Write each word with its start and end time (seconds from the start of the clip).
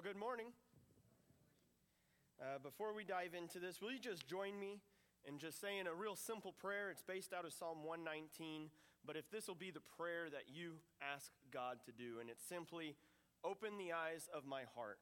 Well, 0.00 0.14
good 0.14 0.18
morning. 0.18 0.46
Uh, 2.40 2.56
before 2.62 2.94
we 2.94 3.04
dive 3.04 3.34
into 3.36 3.58
this, 3.58 3.82
will 3.82 3.92
you 3.92 3.98
just 3.98 4.26
join 4.26 4.58
me 4.58 4.80
in 5.28 5.38
just 5.38 5.60
saying 5.60 5.84
a 5.86 5.92
real 5.92 6.16
simple 6.16 6.52
prayer? 6.56 6.88
It's 6.88 7.02
based 7.02 7.34
out 7.34 7.44
of 7.44 7.52
Psalm 7.52 7.84
119, 7.84 8.70
but 9.04 9.16
if 9.16 9.30
this 9.30 9.46
will 9.46 9.60
be 9.60 9.70
the 9.70 9.84
prayer 9.98 10.30
that 10.32 10.48
you 10.48 10.80
ask 11.04 11.30
God 11.52 11.84
to 11.84 11.92
do, 11.92 12.16
and 12.18 12.30
it's 12.30 12.42
simply 12.42 12.96
open 13.44 13.76
the 13.76 13.92
eyes 13.92 14.26
of 14.32 14.46
my 14.46 14.62
heart 14.74 14.96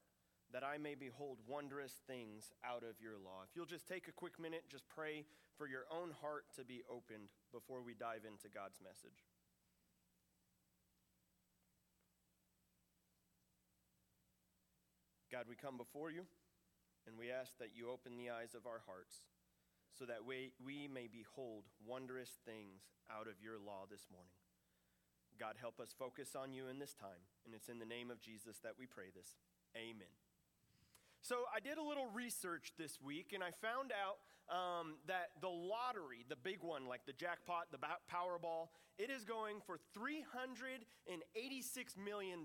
that 0.53 0.64
I 0.64 0.79
may 0.79 0.96
behold 0.96 1.39
wondrous 1.46 1.95
things 2.09 2.51
out 2.67 2.83
of 2.83 2.99
your 3.01 3.23
law. 3.23 3.46
If 3.46 3.55
you'll 3.55 3.71
just 3.71 3.87
take 3.87 4.09
a 4.09 4.12
quick 4.19 4.41
minute, 4.41 4.65
just 4.69 4.89
pray 4.89 5.23
for 5.57 5.69
your 5.69 5.87
own 5.95 6.11
heart 6.11 6.46
to 6.57 6.65
be 6.65 6.83
opened 6.91 7.30
before 7.53 7.85
we 7.87 7.95
dive 7.95 8.27
into 8.27 8.49
God's 8.53 8.80
message. 8.83 9.27
God, 15.38 15.47
we 15.47 15.55
come 15.55 15.78
before 15.78 16.10
you 16.10 16.27
and 17.06 17.15
we 17.15 17.30
ask 17.30 17.55
that 17.62 17.70
you 17.70 17.95
open 17.95 18.19
the 18.19 18.27
eyes 18.27 18.59
of 18.59 18.66
our 18.66 18.83
hearts 18.91 19.23
so 19.95 20.02
that 20.02 20.27
we, 20.27 20.51
we 20.59 20.91
may 20.91 21.06
behold 21.06 21.62
wondrous 21.87 22.42
things 22.42 22.91
out 23.06 23.30
of 23.30 23.38
your 23.38 23.55
law 23.55 23.87
this 23.87 24.11
morning. 24.11 24.34
God, 25.38 25.55
help 25.55 25.78
us 25.78 25.95
focus 25.95 26.34
on 26.34 26.51
you 26.51 26.66
in 26.66 26.83
this 26.83 26.91
time. 26.91 27.23
And 27.47 27.55
it's 27.55 27.70
in 27.70 27.78
the 27.78 27.87
name 27.87 28.11
of 28.11 28.19
Jesus 28.19 28.59
that 28.66 28.74
we 28.74 28.91
pray 28.91 29.14
this. 29.14 29.38
Amen. 29.78 30.11
So, 31.23 31.47
I 31.55 31.62
did 31.62 31.78
a 31.78 31.86
little 31.86 32.11
research 32.11 32.75
this 32.75 32.98
week 32.98 33.30
and 33.30 33.39
I 33.39 33.55
found 33.62 33.95
out 33.95 34.19
um, 34.50 34.98
that 35.06 35.39
the 35.39 35.55
lottery, 35.55 36.27
the 36.27 36.34
big 36.34 36.66
one, 36.66 36.91
like 36.91 37.06
the 37.06 37.14
jackpot, 37.14 37.70
the 37.70 37.78
Powerball, 38.11 38.75
it 38.98 39.06
is 39.06 39.23
going 39.23 39.62
for 39.62 39.78
$386 39.95 40.83
million. 41.95 42.42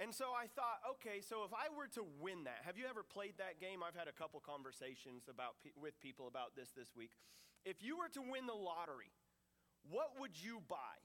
And 0.00 0.16
so 0.16 0.32
I 0.32 0.48
thought, 0.48 0.80
okay, 0.96 1.20
so 1.20 1.44
if 1.44 1.52
I 1.52 1.68
were 1.68 1.86
to 1.92 2.08
win 2.24 2.48
that, 2.48 2.64
have 2.64 2.80
you 2.80 2.88
ever 2.88 3.04
played 3.04 3.36
that 3.36 3.60
game? 3.60 3.84
I've 3.84 3.94
had 3.94 4.08
a 4.08 4.16
couple 4.16 4.40
conversations 4.40 5.28
about, 5.28 5.60
with 5.76 6.00
people 6.00 6.24
about 6.24 6.56
this 6.56 6.72
this 6.72 6.96
week. 6.96 7.12
If 7.68 7.84
you 7.84 8.00
were 8.00 8.08
to 8.16 8.24
win 8.24 8.48
the 8.48 8.56
lottery, 8.56 9.12
what 9.84 10.16
would 10.16 10.32
you 10.40 10.64
buy? 10.64 10.96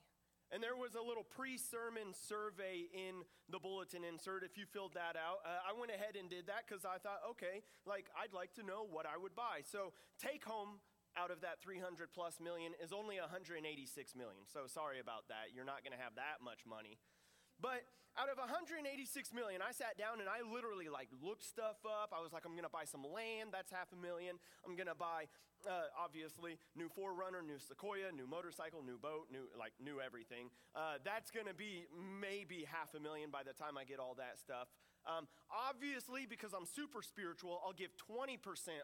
And 0.48 0.64
there 0.64 0.80
was 0.80 0.96
a 0.96 1.04
little 1.04 1.28
pre 1.28 1.60
sermon 1.60 2.16
survey 2.16 2.88
in 2.94 3.28
the 3.52 3.60
bulletin 3.60 4.08
insert 4.08 4.48
if 4.48 4.56
you 4.56 4.64
filled 4.64 4.94
that 4.96 5.20
out. 5.20 5.44
Uh, 5.44 5.60
I 5.68 5.76
went 5.76 5.92
ahead 5.92 6.16
and 6.16 6.30
did 6.30 6.48
that 6.48 6.64
because 6.64 6.86
I 6.86 6.96
thought, 7.02 7.20
okay, 7.36 7.68
like 7.84 8.08
I'd 8.16 8.32
like 8.32 8.56
to 8.56 8.64
know 8.64 8.88
what 8.88 9.04
I 9.04 9.20
would 9.20 9.36
buy. 9.36 9.66
So 9.68 9.92
take 10.16 10.46
home 10.46 10.80
out 11.18 11.32
of 11.32 11.42
that 11.42 11.60
300 11.60 12.12
plus 12.14 12.40
million 12.40 12.72
is 12.80 12.94
only 12.94 13.20
186 13.20 13.60
million. 14.16 14.44
So 14.48 14.68
sorry 14.68 15.00
about 15.00 15.28
that. 15.28 15.52
You're 15.56 15.68
not 15.68 15.84
going 15.84 15.96
to 15.98 16.04
have 16.04 16.16
that 16.16 16.44
much 16.44 16.64
money. 16.68 17.00
But 17.66 17.82
out 18.14 18.30
of 18.30 18.38
186 18.38 18.86
million, 19.34 19.58
I 19.66 19.74
sat 19.74 19.98
down 19.98 20.22
and 20.22 20.30
I 20.30 20.46
literally 20.46 20.86
like 20.86 21.10
looked 21.18 21.42
stuff 21.42 21.82
up. 21.82 22.14
I 22.14 22.22
was 22.22 22.30
like, 22.30 22.46
I'm 22.46 22.54
gonna 22.54 22.70
buy 22.70 22.86
some 22.86 23.02
land, 23.02 23.50
that's 23.50 23.74
half 23.74 23.90
a 23.90 23.98
million. 23.98 24.38
I'm 24.62 24.78
gonna 24.78 24.94
buy, 24.94 25.26
uh, 25.66 25.90
obviously, 25.98 26.62
new 26.78 26.94
4Runner, 26.94 27.42
new 27.42 27.58
Sequoia, 27.58 28.14
new 28.14 28.30
motorcycle, 28.30 28.86
new 28.86 29.02
boat, 29.02 29.34
new 29.34 29.50
like 29.58 29.74
new 29.82 29.98
everything. 29.98 30.54
Uh, 30.78 31.02
that's 31.02 31.34
gonna 31.34 31.58
be 31.58 31.90
maybe 31.90 32.70
half 32.70 32.94
a 32.94 33.02
million 33.02 33.34
by 33.34 33.42
the 33.42 33.58
time 33.58 33.82
I 33.82 33.84
get 33.84 33.98
all 33.98 34.14
that 34.22 34.38
stuff. 34.38 34.70
Um, 35.10 35.26
obviously, 35.50 36.30
because 36.30 36.54
I'm 36.54 36.70
super 36.70 37.02
spiritual, 37.02 37.62
I'll 37.66 37.74
give 37.74 37.98
20% 37.98 38.38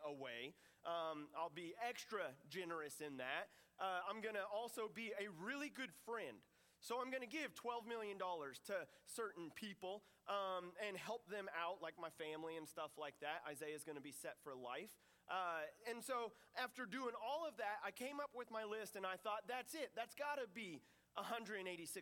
away. 0.10 0.58
Um, 0.90 1.30
I'll 1.38 1.54
be 1.54 1.78
extra 1.78 2.34
generous 2.50 2.98
in 2.98 3.18
that. 3.22 3.54
Uh, 3.78 4.02
I'm 4.10 4.26
gonna 4.26 4.50
also 4.50 4.90
be 4.90 5.14
a 5.22 5.30
really 5.38 5.70
good 5.70 5.94
friend. 6.10 6.42
So 6.82 6.98
I'm 6.98 7.14
going 7.14 7.22
to 7.22 7.30
give 7.30 7.54
$12 7.54 7.86
million 7.86 8.18
to 8.18 8.76
certain 9.06 9.54
people 9.54 10.02
um, 10.26 10.74
and 10.82 10.98
help 10.98 11.30
them 11.30 11.46
out, 11.54 11.78
like 11.78 11.94
my 12.02 12.10
family 12.18 12.58
and 12.58 12.66
stuff 12.66 12.98
like 12.98 13.14
that. 13.22 13.46
Isaiah 13.46 13.78
is 13.78 13.86
going 13.86 14.02
to 14.02 14.04
be 14.04 14.12
set 14.12 14.42
for 14.42 14.58
life. 14.58 14.90
Uh, 15.30 15.64
and 15.86 16.02
so 16.02 16.34
after 16.58 16.90
doing 16.90 17.14
all 17.22 17.46
of 17.46 17.56
that, 17.62 17.80
I 17.86 17.94
came 17.94 18.18
up 18.18 18.34
with 18.34 18.50
my 18.50 18.66
list 18.66 18.98
and 18.98 19.06
I 19.06 19.16
thought, 19.22 19.46
that's 19.46 19.78
it. 19.78 19.94
That's 19.94 20.18
got 20.18 20.42
to 20.42 20.50
be 20.50 20.82
$186 21.14 21.54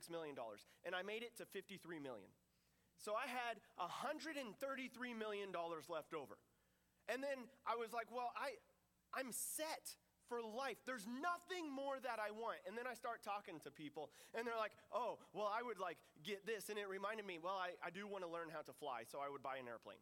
million. 0.07 0.35
And 0.87 0.95
I 0.95 1.03
made 1.03 1.27
it 1.27 1.35
to 1.37 1.45
53 1.45 1.99
million. 1.99 2.31
So 2.97 3.19
I 3.19 3.27
had 3.27 3.59
$133 3.75 4.47
million 5.19 5.49
left 5.91 6.13
over. 6.15 6.39
And 7.11 7.19
then 7.19 7.51
I 7.67 7.75
was 7.75 7.91
like, 7.91 8.07
well, 8.11 8.31
I, 8.35 8.55
I'm 9.11 9.31
set 9.31 9.95
for 10.29 10.39
life. 10.39 10.77
There's 10.85 11.09
nothing 11.09 11.67
more 11.67 11.97
that 12.05 12.21
I 12.21 12.29
want. 12.29 12.61
And 12.69 12.77
then 12.77 12.85
I 12.85 12.93
start 12.93 13.25
talking 13.25 13.59
to 13.65 13.73
people, 13.73 14.13
and 14.37 14.45
they're 14.45 14.61
like, 14.61 14.77
oh, 14.93 15.17
well, 15.33 15.49
I 15.49 15.65
would 15.65 15.81
like 15.81 15.97
get 16.23 16.45
this. 16.45 16.69
And 16.69 16.77
it 16.77 16.87
reminded 16.87 17.25
me, 17.25 17.41
well, 17.41 17.57
I, 17.57 17.73
I 17.81 17.89
do 17.89 18.05
want 18.07 18.23
to 18.23 18.29
learn 18.29 18.53
how 18.53 18.61
to 18.61 18.71
fly, 18.71 19.03
so 19.09 19.17
I 19.17 19.27
would 19.27 19.41
buy 19.41 19.57
an 19.57 19.67
airplane. 19.67 19.99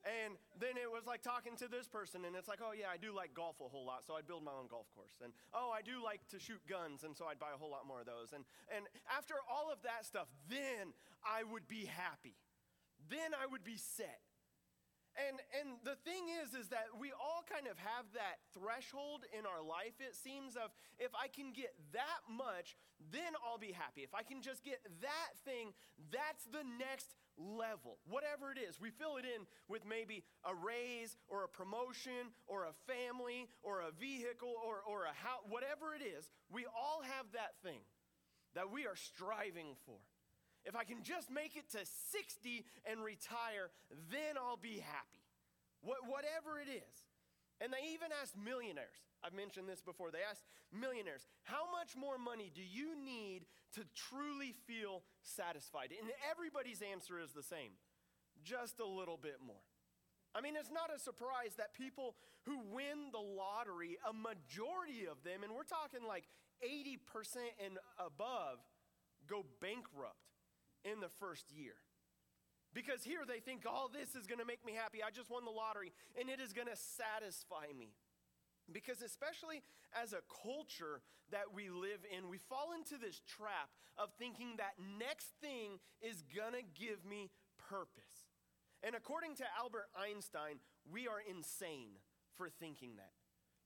And 0.00 0.40
then 0.56 0.80
it 0.80 0.88
was 0.88 1.04
like 1.04 1.20
talking 1.20 1.60
to 1.60 1.68
this 1.68 1.84
person, 1.84 2.24
and 2.24 2.32
it's 2.32 2.48
like, 2.48 2.64
oh, 2.64 2.72
yeah, 2.72 2.88
I 2.88 2.96
do 2.96 3.12
like 3.12 3.36
golf 3.36 3.60
a 3.60 3.68
whole 3.68 3.84
lot, 3.84 4.00
so 4.08 4.16
I'd 4.16 4.24
build 4.24 4.40
my 4.40 4.56
own 4.56 4.64
golf 4.64 4.88
course. 4.96 5.20
And 5.20 5.36
oh, 5.52 5.68
I 5.68 5.84
do 5.84 6.00
like 6.00 6.24
to 6.32 6.40
shoot 6.40 6.64
guns, 6.64 7.04
and 7.04 7.12
so 7.12 7.28
I'd 7.28 7.38
buy 7.38 7.52
a 7.52 7.60
whole 7.60 7.68
lot 7.68 7.84
more 7.84 8.00
of 8.00 8.08
those. 8.08 8.32
And, 8.32 8.48
and 8.74 8.88
after 9.12 9.36
all 9.44 9.68
of 9.68 9.84
that 9.84 10.08
stuff, 10.08 10.32
then 10.48 10.96
I 11.20 11.44
would 11.44 11.68
be 11.68 11.84
happy. 11.84 12.40
Then 13.12 13.36
I 13.36 13.44
would 13.44 13.64
be 13.64 13.76
set. 13.76 14.24
And, 15.28 15.36
and 15.58 15.76
the 15.84 15.98
thing 16.06 16.32
is, 16.40 16.54
is 16.54 16.68
that 16.72 16.88
we 16.96 17.12
all 17.12 17.44
kind 17.44 17.66
of 17.66 17.76
have 17.76 18.08
that 18.14 18.40
threshold 18.56 19.28
in 19.36 19.44
our 19.44 19.60
life, 19.60 19.98
it 20.00 20.16
seems, 20.16 20.56
of 20.56 20.72
if 20.98 21.10
I 21.12 21.28
can 21.28 21.52
get 21.52 21.74
that 21.92 22.24
much, 22.24 22.76
then 23.12 23.36
I'll 23.44 23.60
be 23.60 23.72
happy. 23.72 24.00
If 24.00 24.14
I 24.14 24.22
can 24.22 24.40
just 24.40 24.64
get 24.64 24.80
that 25.02 25.32
thing, 25.44 25.76
that's 26.08 26.44
the 26.48 26.64
next 26.78 27.12
level. 27.36 27.98
Whatever 28.08 28.52
it 28.52 28.58
is, 28.60 28.80
we 28.80 28.90
fill 28.90 29.16
it 29.16 29.24
in 29.24 29.44
with 29.68 29.84
maybe 29.84 30.24
a 30.44 30.54
raise 30.54 31.16
or 31.28 31.44
a 31.44 31.48
promotion 31.48 32.32
or 32.46 32.64
a 32.64 32.74
family 32.88 33.48
or 33.62 33.80
a 33.80 33.92
vehicle 33.92 34.54
or, 34.64 34.80
or 34.88 35.04
a 35.04 35.16
house, 35.16 35.44
whatever 35.48 35.92
it 35.92 36.04
is, 36.04 36.30
we 36.52 36.64
all 36.66 37.02
have 37.02 37.26
that 37.32 37.56
thing 37.62 37.80
that 38.54 38.70
we 38.70 38.86
are 38.86 38.96
striving 38.96 39.76
for. 39.86 40.00
If 40.64 40.76
I 40.76 40.84
can 40.84 41.02
just 41.02 41.30
make 41.30 41.56
it 41.56 41.70
to 41.72 41.80
60 41.84 42.64
and 42.84 43.02
retire, 43.02 43.72
then 44.12 44.36
I'll 44.36 44.60
be 44.60 44.84
happy. 44.84 45.24
What, 45.80 46.04
whatever 46.04 46.60
it 46.60 46.68
is. 46.68 46.96
And 47.60 47.72
they 47.72 47.92
even 47.92 48.08
asked 48.12 48.36
millionaires. 48.36 49.04
I've 49.24 49.36
mentioned 49.36 49.68
this 49.68 49.80
before. 49.80 50.10
They 50.10 50.24
asked 50.24 50.44
millionaires, 50.72 51.28
how 51.44 51.68
much 51.68 51.96
more 51.96 52.16
money 52.16 52.52
do 52.54 52.64
you 52.64 52.96
need 52.96 53.44
to 53.76 53.84
truly 53.92 54.56
feel 54.64 55.04
satisfied? 55.22 55.92
And 55.92 56.08
everybody's 56.28 56.80
answer 56.80 57.20
is 57.20 57.32
the 57.32 57.44
same 57.44 57.76
just 58.44 58.80
a 58.80 58.86
little 58.86 59.20
bit 59.20 59.36
more. 59.44 59.60
I 60.34 60.40
mean, 60.40 60.54
it's 60.56 60.70
not 60.72 60.88
a 60.94 60.98
surprise 60.98 61.58
that 61.58 61.74
people 61.74 62.14
who 62.46 62.60
win 62.72 63.12
the 63.12 63.20
lottery, 63.20 63.98
a 64.08 64.14
majority 64.14 65.04
of 65.04 65.20
them, 65.24 65.44
and 65.44 65.52
we're 65.52 65.68
talking 65.68 66.06
like 66.06 66.24
80% 66.64 66.96
and 67.60 67.76
above, 67.98 68.64
go 69.28 69.44
bankrupt 69.60 70.29
in 70.84 71.00
the 71.00 71.12
first 71.20 71.50
year. 71.52 71.74
Because 72.72 73.02
here 73.02 73.26
they 73.26 73.40
think, 73.40 73.64
oh, 73.66 73.90
this 73.92 74.14
is 74.14 74.26
going 74.26 74.38
to 74.38 74.46
make 74.46 74.64
me 74.64 74.72
happy. 74.72 75.02
I 75.02 75.10
just 75.10 75.30
won 75.30 75.44
the 75.44 75.50
lottery 75.50 75.92
and 76.18 76.30
it 76.30 76.40
is 76.40 76.52
going 76.52 76.68
to 76.68 76.76
satisfy 76.76 77.66
me. 77.76 77.90
Because, 78.70 79.02
especially 79.02 79.62
as 79.90 80.12
a 80.12 80.22
culture 80.30 81.02
that 81.32 81.50
we 81.52 81.70
live 81.70 82.06
in, 82.06 82.30
we 82.30 82.38
fall 82.38 82.70
into 82.70 82.94
this 82.94 83.20
trap 83.26 83.70
of 83.98 84.10
thinking 84.18 84.54
that 84.58 84.78
next 84.78 85.34
thing 85.42 85.82
is 86.00 86.22
going 86.30 86.54
to 86.54 86.62
give 86.78 87.04
me 87.04 87.30
purpose. 87.58 88.30
And 88.82 88.94
according 88.94 89.34
to 89.36 89.44
Albert 89.58 89.90
Einstein, 89.98 90.62
we 90.90 91.08
are 91.08 91.20
insane 91.20 91.98
for 92.36 92.48
thinking 92.48 92.96
that. 92.96 93.19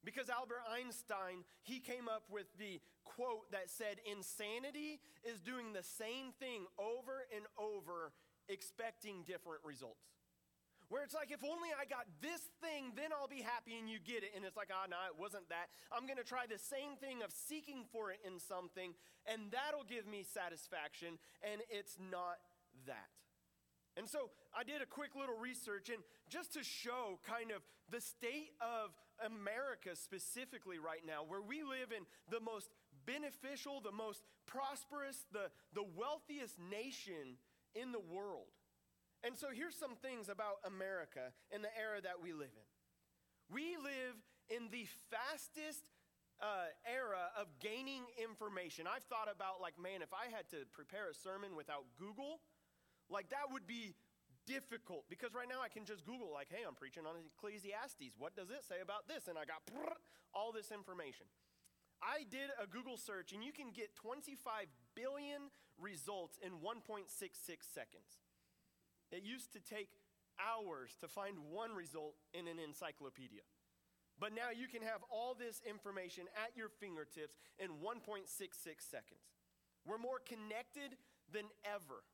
Because 0.05 0.29
Albert 0.29 0.63
Einstein, 0.69 1.45
he 1.63 1.81
came 1.81 2.09
up 2.09 2.25
with 2.31 2.47
the 2.59 2.81
quote 3.05 3.51
that 3.53 3.71
said, 3.71 3.97
Insanity 4.05 5.01
is 5.25 5.41
doing 5.41 5.73
the 5.73 5.83
same 5.83 6.33
thing 6.39 6.67
over 6.79 7.25
and 7.35 7.49
over, 7.57 8.13
expecting 8.49 9.25
different 9.25 9.65
results. 9.65 10.05
Where 10.93 11.03
it's 11.03 11.15
like, 11.15 11.33
if 11.33 11.43
only 11.43 11.73
I 11.73 11.89
got 11.89 12.05
this 12.21 12.45
thing, 12.61 12.93
then 12.95 13.11
I'll 13.11 13.27
be 13.27 13.41
happy, 13.41 13.81
and 13.81 13.89
you 13.89 13.97
get 13.99 14.21
it. 14.21 14.37
And 14.37 14.45
it's 14.45 14.57
like, 14.57 14.69
ah, 14.69 14.85
oh, 14.85 14.91
no, 14.93 15.01
it 15.09 15.17
wasn't 15.17 15.49
that. 15.49 15.73
I'm 15.89 16.05
going 16.05 16.21
to 16.21 16.29
try 16.29 16.45
the 16.45 16.61
same 16.61 17.01
thing 17.01 17.25
of 17.25 17.33
seeking 17.33 17.89
for 17.91 18.13
it 18.13 18.21
in 18.21 18.39
something, 18.39 18.93
and 19.25 19.49
that'll 19.51 19.89
give 19.89 20.07
me 20.07 20.23
satisfaction, 20.23 21.17
and 21.41 21.65
it's 21.73 21.97
not 21.99 22.37
that. 22.87 23.09
And 23.97 24.09
so 24.09 24.31
I 24.53 24.63
did 24.63 24.83
a 24.83 24.87
quick 24.87 25.17
little 25.17 25.39
research, 25.39 25.89
and 25.89 26.03
just 26.29 26.53
to 26.55 26.63
show 26.63 27.19
kind 27.25 27.51
of 27.51 27.63
the 27.89 28.01
state 28.01 28.53
of 28.61 28.93
America 29.25 29.95
specifically 29.95 30.79
right 30.79 31.03
now, 31.07 31.25
where 31.27 31.43
we 31.43 31.63
live 31.63 31.93
in 31.93 32.05
the 32.31 32.41
most 32.41 32.71
beneficial, 33.07 33.81
the 33.81 33.93
most 33.93 34.23
prosperous, 34.47 35.27
the, 35.33 35.51
the 35.75 35.85
wealthiest 35.85 36.59
nation 36.59 37.39
in 37.75 37.93
the 37.93 38.01
world. 38.01 38.49
And 39.23 39.37
so 39.37 39.49
here's 39.53 39.77
some 39.77 39.97
things 39.97 40.29
about 40.29 40.61
America 40.65 41.33
in 41.51 41.63
the 41.63 41.73
era 41.79 42.01
that 42.03 42.21
we 42.23 42.33
live 42.33 42.53
in. 42.53 42.69
We 43.49 43.77
live 43.77 44.17
in 44.49 44.69
the 44.71 44.87
fastest 45.11 45.89
uh, 46.41 46.69
era 46.85 47.33
of 47.41 47.47
gaining 47.61 48.05
information. 48.21 48.87
I've 48.87 49.05
thought 49.05 49.29
about, 49.33 49.61
like, 49.61 49.81
man, 49.81 50.03
if 50.03 50.13
I 50.13 50.35
had 50.35 50.49
to 50.51 50.69
prepare 50.73 51.09
a 51.09 51.15
sermon 51.15 51.57
without 51.57 51.85
Google, 51.97 52.41
like 53.09 53.31
that 53.31 53.53
would 53.53 53.67
be 53.67 53.95
difficult 54.47 55.05
because 55.09 55.35
right 55.35 55.49
now 55.49 55.61
I 55.65 55.69
can 55.69 55.85
just 55.85 56.05
Google, 56.05 56.33
like, 56.33 56.49
hey, 56.49 56.63
I'm 56.67 56.75
preaching 56.75 57.05
on 57.05 57.17
Ecclesiastes. 57.19 58.15
What 58.19 58.37
does 58.37 58.51
it 58.51 58.65
say 58.65 58.81
about 58.81 59.09
this? 59.09 59.29
And 59.29 59.37
I 59.37 59.45
got 59.45 59.65
all 60.35 60.53
this 60.53 60.71
information. 60.71 61.27
I 62.03 62.29
did 62.29 62.53
a 62.61 62.67
Google 62.67 62.97
search, 62.97 63.33
and 63.33 63.43
you 63.43 63.53
can 63.53 63.73
get 63.73 63.97
25 63.97 64.69
billion 64.95 65.49
results 65.81 66.37
in 66.45 66.61
1.66 66.61 67.09
seconds. 67.65 68.21
It 69.11 69.25
used 69.25 69.53
to 69.53 69.61
take 69.61 69.89
hours 70.37 70.97
to 71.01 71.09
find 71.09 71.39
one 71.51 71.73
result 71.73 72.17
in 72.35 72.49
an 72.49 72.59
encyclopedia. 72.59 73.47
But 74.19 74.35
now 74.35 74.55
you 74.55 74.69
can 74.69 74.83
have 74.83 75.03
all 75.11 75.35
this 75.35 75.63
information 75.67 76.25
at 76.39 76.55
your 76.57 76.69
fingertips 76.69 77.39
in 77.59 77.83
1.66 77.83 78.29
seconds. 78.79 79.27
We're 79.87 79.99
more 79.99 80.23
connected 80.23 80.97
than 81.33 81.51
ever. 81.65 82.07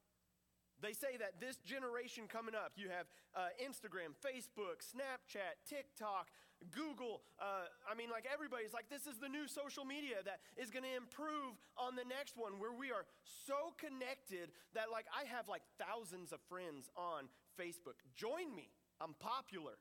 They 0.81 0.93
say 0.93 1.21
that 1.21 1.41
this 1.41 1.57
generation 1.61 2.25
coming 2.25 2.55
up, 2.55 2.73
you 2.77 2.89
have 2.89 3.07
uh, 3.37 3.53
Instagram, 3.61 4.17
Facebook, 4.17 4.81
Snapchat, 4.81 5.61
TikTok, 5.69 6.33
Google. 6.73 7.21
Uh, 7.41 7.69
I 7.85 7.95
mean, 7.95 8.09
like 8.09 8.25
everybody's 8.29 8.73
like, 8.73 8.89
this 8.89 9.07
is 9.07 9.21
the 9.21 9.29
new 9.29 9.49
social 9.49 9.85
media 9.85 10.25
that 10.25 10.41
is 10.57 10.73
going 10.73 10.85
to 10.85 10.97
improve 10.97 11.57
on 11.77 11.97
the 11.97 12.05
next 12.05 12.37
one, 12.37 12.61
where 12.61 12.73
we 12.73 12.93
are 12.93 13.05
so 13.25 13.77
connected 13.77 14.53
that, 14.73 14.93
like, 14.93 15.05
I 15.13 15.29
have 15.29 15.49
like 15.49 15.63
thousands 15.77 16.33
of 16.33 16.41
friends 16.49 16.89
on 16.97 17.29
Facebook. 17.61 18.01
Join 18.17 18.53
me, 18.57 18.73
I'm 19.01 19.15
popular. 19.21 19.77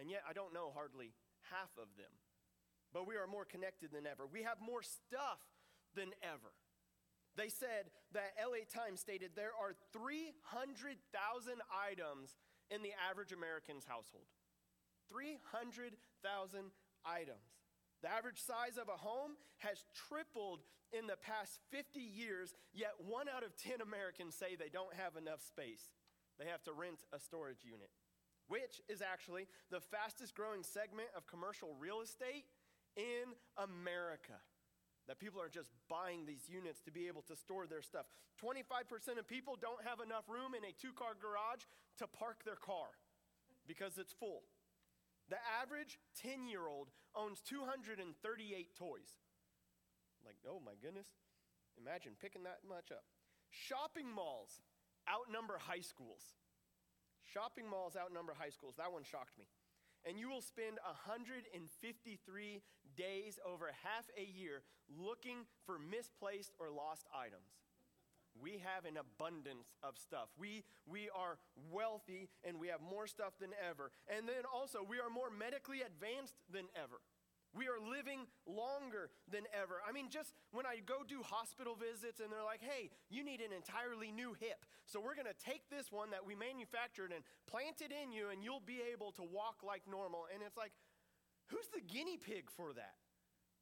And 0.00 0.08
yet, 0.08 0.24
I 0.28 0.32
don't 0.32 0.56
know 0.56 0.72
hardly 0.72 1.12
half 1.52 1.76
of 1.76 1.92
them. 2.00 2.12
But 2.92 3.08
we 3.08 3.16
are 3.16 3.26
more 3.26 3.44
connected 3.44 3.92
than 3.92 4.06
ever. 4.06 4.24
We 4.24 4.44
have 4.44 4.60
more 4.60 4.82
stuff 4.82 5.40
than 5.96 6.12
ever. 6.20 6.52
They 7.36 7.48
said 7.48 7.88
that 8.12 8.36
LA 8.36 8.68
Times 8.68 9.00
stated 9.00 9.32
there 9.34 9.56
are 9.56 9.72
300,000 9.92 11.00
items 11.72 12.36
in 12.70 12.82
the 12.82 12.92
average 13.08 13.32
American's 13.32 13.84
household. 13.84 14.28
300,000 15.08 15.96
items. 17.04 17.48
The 18.02 18.10
average 18.10 18.40
size 18.40 18.76
of 18.76 18.88
a 18.88 18.98
home 18.98 19.38
has 19.58 19.84
tripled 20.08 20.60
in 20.92 21.06
the 21.06 21.16
past 21.16 21.60
50 21.70 22.00
years, 22.00 22.54
yet 22.74 22.92
one 22.98 23.28
out 23.28 23.44
of 23.44 23.56
10 23.56 23.80
Americans 23.80 24.34
say 24.34 24.56
they 24.56 24.68
don't 24.68 24.92
have 24.94 25.16
enough 25.16 25.40
space. 25.40 25.96
They 26.38 26.46
have 26.46 26.62
to 26.64 26.72
rent 26.72 27.00
a 27.12 27.18
storage 27.20 27.64
unit, 27.64 27.88
which 28.48 28.82
is 28.88 29.00
actually 29.00 29.48
the 29.70 29.80
fastest 29.80 30.34
growing 30.34 30.62
segment 30.62 31.08
of 31.16 31.26
commercial 31.26 31.76
real 31.80 32.00
estate 32.00 32.44
in 32.96 33.32
America 33.56 34.36
that 35.08 35.18
people 35.18 35.40
are 35.40 35.48
just 35.48 35.70
buying 35.88 36.26
these 36.26 36.48
units 36.48 36.80
to 36.82 36.92
be 36.92 37.08
able 37.08 37.22
to 37.22 37.36
store 37.36 37.66
their 37.66 37.82
stuff. 37.82 38.06
25% 38.38 39.18
of 39.18 39.26
people 39.26 39.58
don't 39.60 39.82
have 39.84 40.00
enough 40.00 40.28
room 40.28 40.54
in 40.54 40.64
a 40.64 40.72
two 40.72 40.92
car 40.92 41.18
garage 41.18 41.66
to 41.98 42.06
park 42.06 42.44
their 42.44 42.56
car 42.56 42.94
because 43.66 43.98
it's 43.98 44.12
full. 44.12 44.42
The 45.28 45.38
average 45.62 45.98
10 46.22 46.46
year 46.46 46.66
old 46.68 46.88
owns 47.14 47.40
238 47.42 48.76
toys. 48.76 49.18
Like, 50.24 50.38
oh 50.46 50.62
my 50.64 50.78
goodness, 50.80 51.08
imagine 51.78 52.12
picking 52.20 52.44
that 52.44 52.62
much 52.68 52.92
up. 52.92 53.04
Shopping 53.50 54.06
malls 54.06 54.62
outnumber 55.10 55.58
high 55.58 55.82
schools. 55.82 56.22
Shopping 57.26 57.68
malls 57.68 57.96
outnumber 57.96 58.34
high 58.38 58.50
schools. 58.50 58.74
That 58.78 58.92
one 58.92 59.02
shocked 59.02 59.38
me 59.38 59.46
and 60.06 60.18
you 60.18 60.28
will 60.28 60.42
spend 60.42 60.78
153 60.84 62.62
days 62.96 63.38
over 63.46 63.70
half 63.82 64.06
a 64.18 64.24
year 64.24 64.62
looking 64.90 65.46
for 65.64 65.78
misplaced 65.78 66.52
or 66.58 66.70
lost 66.70 67.06
items. 67.14 67.58
We 68.40 68.62
have 68.64 68.86
an 68.86 68.96
abundance 68.96 69.68
of 69.82 69.98
stuff. 69.98 70.28
We, 70.38 70.64
we 70.86 71.10
are 71.14 71.36
wealthy 71.70 72.28
and 72.44 72.58
we 72.58 72.68
have 72.68 72.80
more 72.80 73.06
stuff 73.06 73.34
than 73.38 73.50
ever. 73.60 73.90
And 74.08 74.26
then 74.26 74.48
also, 74.48 74.80
we 74.80 74.98
are 74.98 75.10
more 75.10 75.28
medically 75.28 75.82
advanced 75.82 76.34
than 76.50 76.64
ever. 76.74 77.00
We 77.52 77.68
are 77.68 77.76
living 77.76 78.24
longer 78.48 79.12
than 79.28 79.44
ever. 79.52 79.84
I 79.84 79.92
mean, 79.92 80.08
just 80.08 80.32
when 80.56 80.64
I 80.64 80.80
go 80.80 81.04
do 81.04 81.20
hospital 81.20 81.76
visits 81.76 82.16
and 82.16 82.32
they're 82.32 82.44
like, 82.44 82.64
hey, 82.64 82.88
you 83.12 83.20
need 83.20 83.44
an 83.44 83.52
entirely 83.52 84.08
new 84.08 84.32
hip. 84.32 84.64
So 84.88 85.04
we're 85.04 85.14
going 85.14 85.28
to 85.28 85.36
take 85.36 85.68
this 85.68 85.92
one 85.92 86.16
that 86.16 86.24
we 86.24 86.32
manufactured 86.32 87.12
and 87.12 87.20
plant 87.44 87.84
it 87.84 87.92
in 87.92 88.08
you, 88.08 88.32
and 88.32 88.40
you'll 88.40 88.64
be 88.64 88.80
able 88.80 89.12
to 89.20 89.24
walk 89.24 89.60
like 89.60 89.84
normal. 89.84 90.24
And 90.32 90.40
it's 90.40 90.56
like, 90.56 90.72
who's 91.52 91.68
the 91.76 91.84
guinea 91.84 92.16
pig 92.16 92.48
for 92.48 92.72
that? 92.72 92.96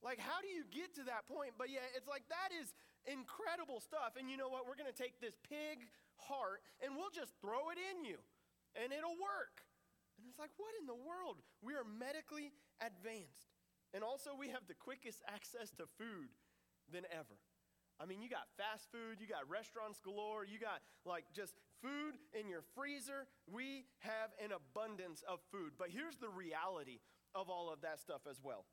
Like, 0.06 0.22
how 0.22 0.38
do 0.38 0.46
you 0.46 0.62
get 0.70 0.94
to 0.96 1.04
that 1.10 1.26
point? 1.26 1.58
But 1.58 1.68
yeah, 1.68 1.84
it's 1.92 2.06
like, 2.06 2.24
that 2.30 2.54
is 2.54 2.70
incredible 3.10 3.82
stuff. 3.82 4.14
And 4.14 4.30
you 4.30 4.38
know 4.38 4.48
what? 4.48 4.70
We're 4.70 4.78
going 4.78 4.88
to 4.88 4.96
take 4.96 5.18
this 5.18 5.34
pig 5.44 5.90
heart 6.30 6.62
and 6.78 6.94
we'll 6.94 7.10
just 7.10 7.34
throw 7.42 7.74
it 7.74 7.78
in 7.90 8.06
you, 8.06 8.22
and 8.78 8.94
it'll 8.94 9.18
work. 9.18 9.66
And 10.14 10.30
it's 10.30 10.38
like, 10.38 10.54
what 10.62 10.72
in 10.78 10.86
the 10.86 10.96
world? 10.96 11.42
We 11.58 11.74
are 11.74 11.84
medically 11.84 12.54
advanced. 12.78 13.50
And 13.92 14.04
also, 14.04 14.30
we 14.38 14.48
have 14.48 14.62
the 14.68 14.74
quickest 14.74 15.22
access 15.26 15.70
to 15.78 15.84
food 15.98 16.30
than 16.92 17.02
ever. 17.10 17.38
I 18.00 18.06
mean, 18.06 18.22
you 18.22 18.30
got 18.30 18.48
fast 18.56 18.88
food, 18.90 19.20
you 19.20 19.26
got 19.28 19.44
restaurants 19.50 20.00
galore, 20.00 20.46
you 20.46 20.58
got 20.58 20.80
like 21.04 21.24
just 21.34 21.52
food 21.82 22.16
in 22.32 22.48
your 22.48 22.62
freezer. 22.74 23.28
We 23.50 23.84
have 24.00 24.32
an 24.42 24.52
abundance 24.56 25.22
of 25.28 25.40
food. 25.52 25.76
But 25.76 25.90
here's 25.90 26.16
the 26.16 26.30
reality 26.30 27.00
of 27.34 27.50
all 27.50 27.70
of 27.70 27.82
that 27.82 28.00
stuff 28.00 28.22
as 28.28 28.40
well 28.42 28.64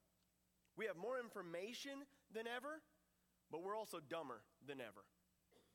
we 0.77 0.85
have 0.85 0.95
more 0.95 1.19
information 1.19 2.05
than 2.31 2.45
ever, 2.45 2.81
but 3.51 3.63
we're 3.63 3.75
also 3.75 3.97
dumber 3.97 4.41
than 4.65 4.79
ever. 4.79 5.03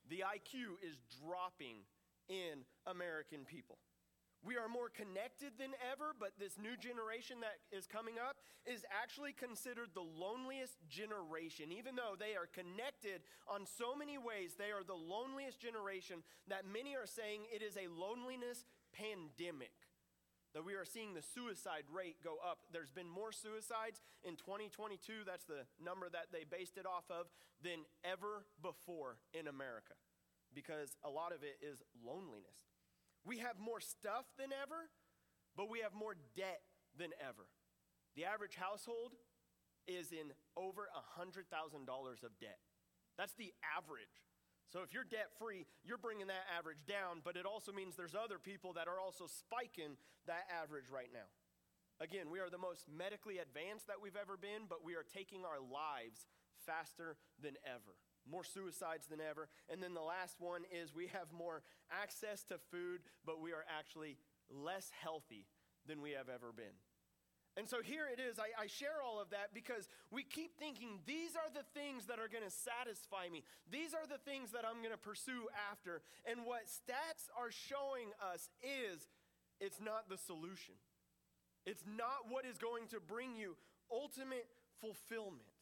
The 0.09 0.23
IQ 0.23 0.79
is 0.81 0.95
dropping 1.19 1.83
in 2.29 2.63
American 2.87 3.43
people. 3.43 3.77
We 4.43 4.59
are 4.59 4.67
more 4.67 4.91
connected 4.91 5.55
than 5.55 5.71
ever, 5.79 6.11
but 6.11 6.35
this 6.35 6.59
new 6.59 6.75
generation 6.75 7.39
that 7.39 7.63
is 7.71 7.87
coming 7.87 8.19
up 8.19 8.43
is 8.67 8.83
actually 8.91 9.31
considered 9.31 9.95
the 9.95 10.03
loneliest 10.03 10.75
generation. 10.91 11.71
Even 11.71 11.95
though 11.95 12.19
they 12.19 12.35
are 12.35 12.51
connected 12.51 13.23
on 13.47 13.63
so 13.63 13.95
many 13.95 14.19
ways, 14.19 14.59
they 14.59 14.75
are 14.75 14.83
the 14.83 14.99
loneliest 14.99 15.63
generation 15.63 16.27
that 16.51 16.67
many 16.67 16.91
are 16.91 17.07
saying 17.07 17.47
it 17.55 17.63
is 17.63 17.79
a 17.79 17.87
loneliness 17.87 18.67
pandemic. 18.91 19.71
That 20.51 20.67
we 20.67 20.75
are 20.75 20.85
seeing 20.85 21.15
the 21.15 21.23
suicide 21.23 21.87
rate 21.87 22.19
go 22.19 22.35
up. 22.43 22.67
There's 22.69 22.91
been 22.91 23.09
more 23.09 23.31
suicides 23.31 24.03
in 24.27 24.35
2022, 24.35 25.23
that's 25.25 25.47
the 25.47 25.63
number 25.79 26.11
that 26.11 26.35
they 26.35 26.43
based 26.43 26.75
it 26.77 26.85
off 26.85 27.07
of, 27.09 27.31
than 27.63 27.87
ever 28.03 28.43
before 28.61 29.17
in 29.33 29.47
America 29.47 29.95
because 30.53 30.95
a 31.03 31.09
lot 31.09 31.33
of 31.33 31.41
it 31.41 31.57
is 31.61 31.81
loneliness. 32.05 32.72
We 33.25 33.39
have 33.39 33.59
more 33.59 33.79
stuff 33.79 34.25
than 34.37 34.51
ever, 34.51 34.91
but 35.55 35.69
we 35.69 35.79
have 35.79 35.93
more 35.93 36.15
debt 36.35 36.61
than 36.97 37.11
ever. 37.19 37.47
The 38.15 38.25
average 38.25 38.55
household 38.55 39.15
is 39.87 40.11
in 40.11 40.31
over 40.55 40.87
$100,000 41.19 41.47
of 41.47 42.31
debt. 42.39 42.59
That's 43.17 43.33
the 43.33 43.53
average. 43.63 44.23
So 44.71 44.81
if 44.81 44.93
you're 44.93 45.07
debt 45.07 45.31
free, 45.37 45.65
you're 45.83 46.01
bringing 46.01 46.27
that 46.27 46.47
average 46.49 46.85
down, 46.87 47.21
but 47.23 47.37
it 47.37 47.45
also 47.45 47.71
means 47.71 47.95
there's 47.95 48.15
other 48.15 48.39
people 48.39 48.73
that 48.73 48.87
are 48.87 48.99
also 48.99 49.27
spiking 49.27 49.97
that 50.25 50.47
average 50.49 50.89
right 50.89 51.11
now. 51.13 51.29
Again, 52.01 52.31
we 52.31 52.39
are 52.39 52.49
the 52.49 52.57
most 52.57 52.89
medically 52.89 53.37
advanced 53.37 53.87
that 53.87 54.01
we've 54.01 54.17
ever 54.17 54.35
been, 54.35 54.65
but 54.67 54.83
we 54.83 54.95
are 54.95 55.05
taking 55.05 55.45
our 55.45 55.61
lives 55.61 56.25
faster 56.65 57.17
than 57.41 57.53
ever 57.65 57.95
more 58.29 58.43
suicides 58.43 59.07
than 59.07 59.19
ever. 59.21 59.47
And 59.71 59.81
then 59.81 59.93
the 59.93 60.01
last 60.01 60.39
one 60.39 60.63
is 60.71 60.93
we 60.93 61.07
have 61.07 61.31
more 61.31 61.63
access 61.91 62.43
to 62.45 62.57
food, 62.71 63.01
but 63.25 63.41
we 63.41 63.51
are 63.51 63.65
actually 63.67 64.17
less 64.49 64.91
healthy 65.01 65.45
than 65.87 66.01
we 66.01 66.11
have 66.11 66.29
ever 66.29 66.51
been. 66.55 66.75
And 67.55 67.69
so 67.69 67.83
here 67.83 68.09
it 68.09 68.19
is. 68.19 68.39
I, 68.39 68.49
I, 68.63 68.65
share 68.65 69.05
all 69.05 69.21
of 69.21 69.29
that 69.29 69.53
because 69.53 69.87
we 70.09 70.23
keep 70.23 70.57
thinking 70.57 70.97
these 71.05 71.37
are 71.37 71.53
the 71.53 71.61
things 71.77 72.07
that 72.09 72.17
are 72.17 72.27
going 72.27 72.43
to 72.43 72.49
satisfy 72.49 73.29
me. 73.29 73.43
These 73.69 73.93
are 73.93 74.09
the 74.09 74.17
things 74.17 74.49
that 74.57 74.65
I'm 74.65 74.81
going 74.81 74.95
to 74.95 74.97
pursue 74.97 75.45
after. 75.69 76.01
And 76.25 76.49
what 76.49 76.65
stats 76.65 77.29
are 77.37 77.53
showing 77.53 78.09
us 78.33 78.49
is 78.65 79.05
it's 79.61 79.77
not 79.79 80.09
the 80.09 80.17
solution, 80.17 80.81
it's 81.65 81.85
not 81.85 82.25
what 82.27 82.45
is 82.45 82.57
going 82.57 82.87
to 82.89 82.99
bring 82.99 83.35
you 83.35 83.55
ultimate 83.91 84.49
fulfillment. 84.81 85.52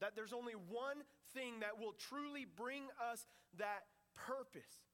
That 0.00 0.16
there's 0.16 0.32
only 0.32 0.54
one 0.54 1.02
thing 1.32 1.60
that 1.60 1.78
will 1.78 1.94
truly 1.98 2.46
bring 2.46 2.84
us 3.12 3.26
that 3.58 3.86
purpose. 4.14 4.84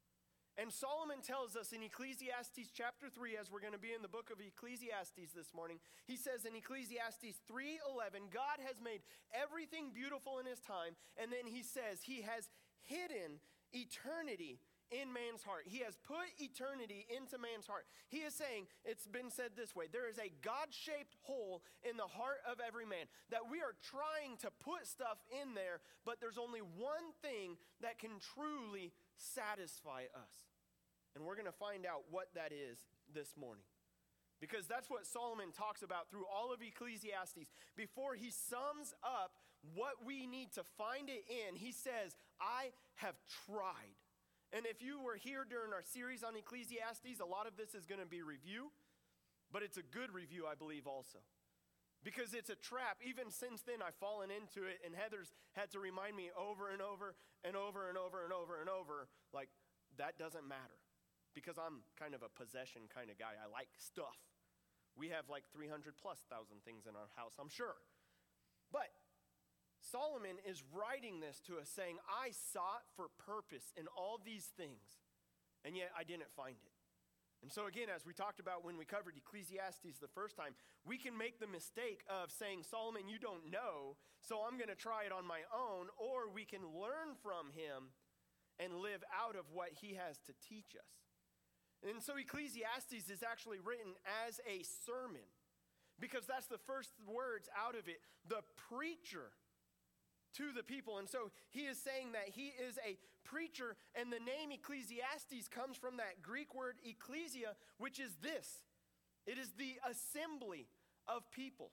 And 0.59 0.73
Solomon 0.73 1.23
tells 1.23 1.57
us 1.57 1.73
in 1.73 1.83
Ecclesiastes 1.83 2.69
chapter 2.75 3.09
3 3.09 3.37
as 3.41 3.51
we're 3.51 3.65
going 3.65 3.73
to 3.73 3.81
be 3.81 3.95
in 3.95 4.03
the 4.03 4.13
book 4.13 4.29
of 4.29 4.43
Ecclesiastes 4.45 5.33
this 5.33 5.55
morning. 5.55 5.79
He 6.05 6.17
says 6.17 6.45
in 6.45 6.55
Ecclesiastes 6.55 7.41
3:11, 7.49 8.29
God 8.29 8.61
has 8.67 8.77
made 8.83 9.01
everything 9.33 9.93
beautiful 9.95 10.39
in 10.39 10.47
his 10.47 10.61
time, 10.61 10.97
and 11.17 11.33
then 11.33 11.47
he 11.47 11.63
says 11.63 12.03
he 12.03 12.23
has 12.23 12.51
hidden 12.83 13.41
eternity 13.73 14.59
in 14.91 15.13
man's 15.13 15.43
heart. 15.43 15.65
He 15.67 15.81
has 15.87 15.97
put 16.07 16.29
eternity 16.39 17.07
into 17.09 17.39
man's 17.39 17.67
heart. 17.67 17.87
He 18.09 18.27
is 18.27 18.35
saying, 18.35 18.67
it's 18.85 19.07
been 19.07 19.31
said 19.31 19.57
this 19.57 19.75
way 19.75 19.87
there 19.91 20.09
is 20.09 20.19
a 20.19 20.31
God 20.43 20.71
shaped 20.71 21.17
hole 21.23 21.63
in 21.89 21.97
the 21.97 22.11
heart 22.11 22.43
of 22.45 22.59
every 22.61 22.87
man 22.87 23.07
that 23.31 23.51
we 23.51 23.59
are 23.59 23.75
trying 23.81 24.37
to 24.43 24.51
put 24.63 24.87
stuff 24.87 25.19
in 25.31 25.55
there, 25.55 25.81
but 26.05 26.21
there's 26.21 26.39
only 26.39 26.61
one 26.61 27.15
thing 27.23 27.57
that 27.81 27.99
can 27.99 28.19
truly 28.35 28.93
satisfy 29.17 30.11
us. 30.15 30.35
And 31.15 31.25
we're 31.25 31.35
going 31.35 31.51
to 31.51 31.53
find 31.53 31.87
out 31.87 32.07
what 32.11 32.31
that 32.35 32.53
is 32.53 32.79
this 33.13 33.35
morning. 33.37 33.65
Because 34.41 34.67
that's 34.67 34.89
what 34.89 35.05
Solomon 35.05 35.53
talks 35.53 35.83
about 35.83 36.09
through 36.09 36.25
all 36.25 36.53
of 36.53 36.63
Ecclesiastes. 36.63 37.51
Before 37.77 38.15
he 38.15 38.31
sums 38.31 38.95
up 39.05 39.33
what 39.75 40.01
we 40.05 40.27
need 40.27 40.53
to 40.55 40.63
find 40.79 41.11
it 41.11 41.25
in, 41.29 41.57
he 41.57 41.73
says, 41.73 42.17
I 42.41 42.73
have 42.97 43.17
tried. 43.47 44.00
And 44.53 44.67
if 44.67 44.83
you 44.83 44.99
were 44.99 45.15
here 45.15 45.47
during 45.47 45.73
our 45.73 45.83
series 45.83 46.27
on 46.27 46.35
Ecclesiastes, 46.35 47.23
a 47.23 47.29
lot 47.29 47.47
of 47.47 47.55
this 47.57 47.75
is 47.75 47.87
going 47.87 48.03
to 48.03 48.09
be 48.09 48.23
review, 48.23 48.75
but 49.53 49.63
it's 49.63 49.79
a 49.79 49.87
good 49.87 50.11
review, 50.11 50.47
I 50.51 50.59
believe, 50.59 50.91
also. 50.91 51.23
Because 52.03 52.35
it's 52.35 52.51
a 52.51 52.59
trap. 52.59 52.99
Even 53.07 53.31
since 53.31 53.63
then, 53.63 53.79
I've 53.79 53.95
fallen 54.01 54.33
into 54.33 54.67
it, 54.67 54.83
and 54.83 54.97
Heather's 54.97 55.31
had 55.53 55.71
to 55.77 55.79
remind 55.79 56.17
me 56.17 56.35
over 56.35 56.73
and 56.73 56.83
over 56.83 57.15
and 57.45 57.55
over 57.55 57.87
and 57.87 57.99
over 57.99 58.25
and 58.25 58.33
over 58.33 58.59
and 58.59 58.69
over 58.69 59.07
like, 59.31 59.49
that 59.99 60.19
doesn't 60.19 60.49
matter. 60.49 60.81
Because 61.31 61.55
I'm 61.55 61.87
kind 61.95 62.15
of 62.17 62.27
a 62.27 62.33
possession 62.33 62.91
kind 62.91 63.07
of 63.07 63.21
guy. 63.21 63.39
I 63.39 63.47
like 63.47 63.71
stuff. 63.79 64.19
We 64.99 65.15
have 65.15 65.31
like 65.31 65.47
300 65.55 65.95
plus 65.95 66.27
thousand 66.27 66.67
things 66.67 66.91
in 66.91 66.99
our 66.99 67.07
house, 67.15 67.39
I'm 67.39 67.53
sure. 67.53 67.79
But 68.75 68.91
Solomon 69.81 70.37
is 70.45 70.63
writing 70.73 71.21
this 71.21 71.41
to 71.49 71.59
us 71.59 71.69
saying, 71.69 71.97
I 72.09 72.31
sought 72.53 72.85
for 72.97 73.09
purpose 73.19 73.73
in 73.77 73.89
all 73.97 74.21
these 74.23 74.53
things, 74.57 75.01
and 75.65 75.77
yet 75.77 75.91
I 75.97 76.05
didn't 76.05 76.31
find 76.37 76.57
it. 76.61 76.73
And 77.43 77.51
so, 77.51 77.65
again, 77.67 77.89
as 77.89 78.05
we 78.05 78.13
talked 78.13 78.39
about 78.39 78.65
when 78.65 78.77
we 78.77 78.85
covered 78.85 79.17
Ecclesiastes 79.17 79.97
the 79.97 80.13
first 80.13 80.37
time, 80.37 80.53
we 80.85 80.99
can 80.99 81.17
make 81.17 81.41
the 81.41 81.49
mistake 81.49 82.05
of 82.05 82.31
saying, 82.31 82.69
Solomon, 82.69 83.09
you 83.09 83.19
don't 83.19 83.51
know, 83.51 83.97
so 84.21 84.45
I'm 84.45 84.61
going 84.61 84.69
to 84.69 84.77
try 84.77 85.09
it 85.09 85.13
on 85.13 85.25
my 85.25 85.41
own, 85.49 85.89
or 85.97 86.29
we 86.29 86.45
can 86.45 86.61
learn 86.61 87.17
from 87.25 87.49
him 87.57 87.97
and 88.61 88.77
live 88.77 89.01
out 89.09 89.41
of 89.41 89.49
what 89.57 89.73
he 89.73 89.97
has 89.97 90.21
to 90.29 90.37
teach 90.45 90.77
us. 90.77 90.93
And 91.81 92.03
so 92.03 92.21
Ecclesiastes 92.21 93.09
is 93.09 93.25
actually 93.25 93.57
written 93.57 93.97
as 94.29 94.37
a 94.45 94.61
sermon 94.85 95.25
because 95.97 96.29
that's 96.29 96.47
the 96.47 96.61
first 96.69 96.93
words 97.09 97.49
out 97.57 97.73
of 97.73 97.89
it. 97.89 98.05
The 98.29 98.45
preacher 98.69 99.33
to 100.37 100.53
the 100.55 100.63
people. 100.63 100.99
And 100.99 101.09
so 101.09 101.31
he 101.51 101.61
is 101.61 101.79
saying 101.79 102.13
that 102.13 102.29
he 102.35 102.53
is 102.57 102.79
a 102.87 102.97
preacher, 103.25 103.77
and 103.95 104.13
the 104.13 104.19
name 104.19 104.51
Ecclesiastes 104.53 105.49
comes 105.49 105.77
from 105.77 105.97
that 105.99 106.23
Greek 106.23 106.55
word 106.55 106.77
ecclesia, 106.85 107.55
which 107.79 108.01
is 108.01 108.17
this 108.23 108.65
it 109.27 109.39
is 109.39 109.51
the 109.59 109.79
assembly 109.89 110.67
of 111.07 111.31
people. 111.31 111.71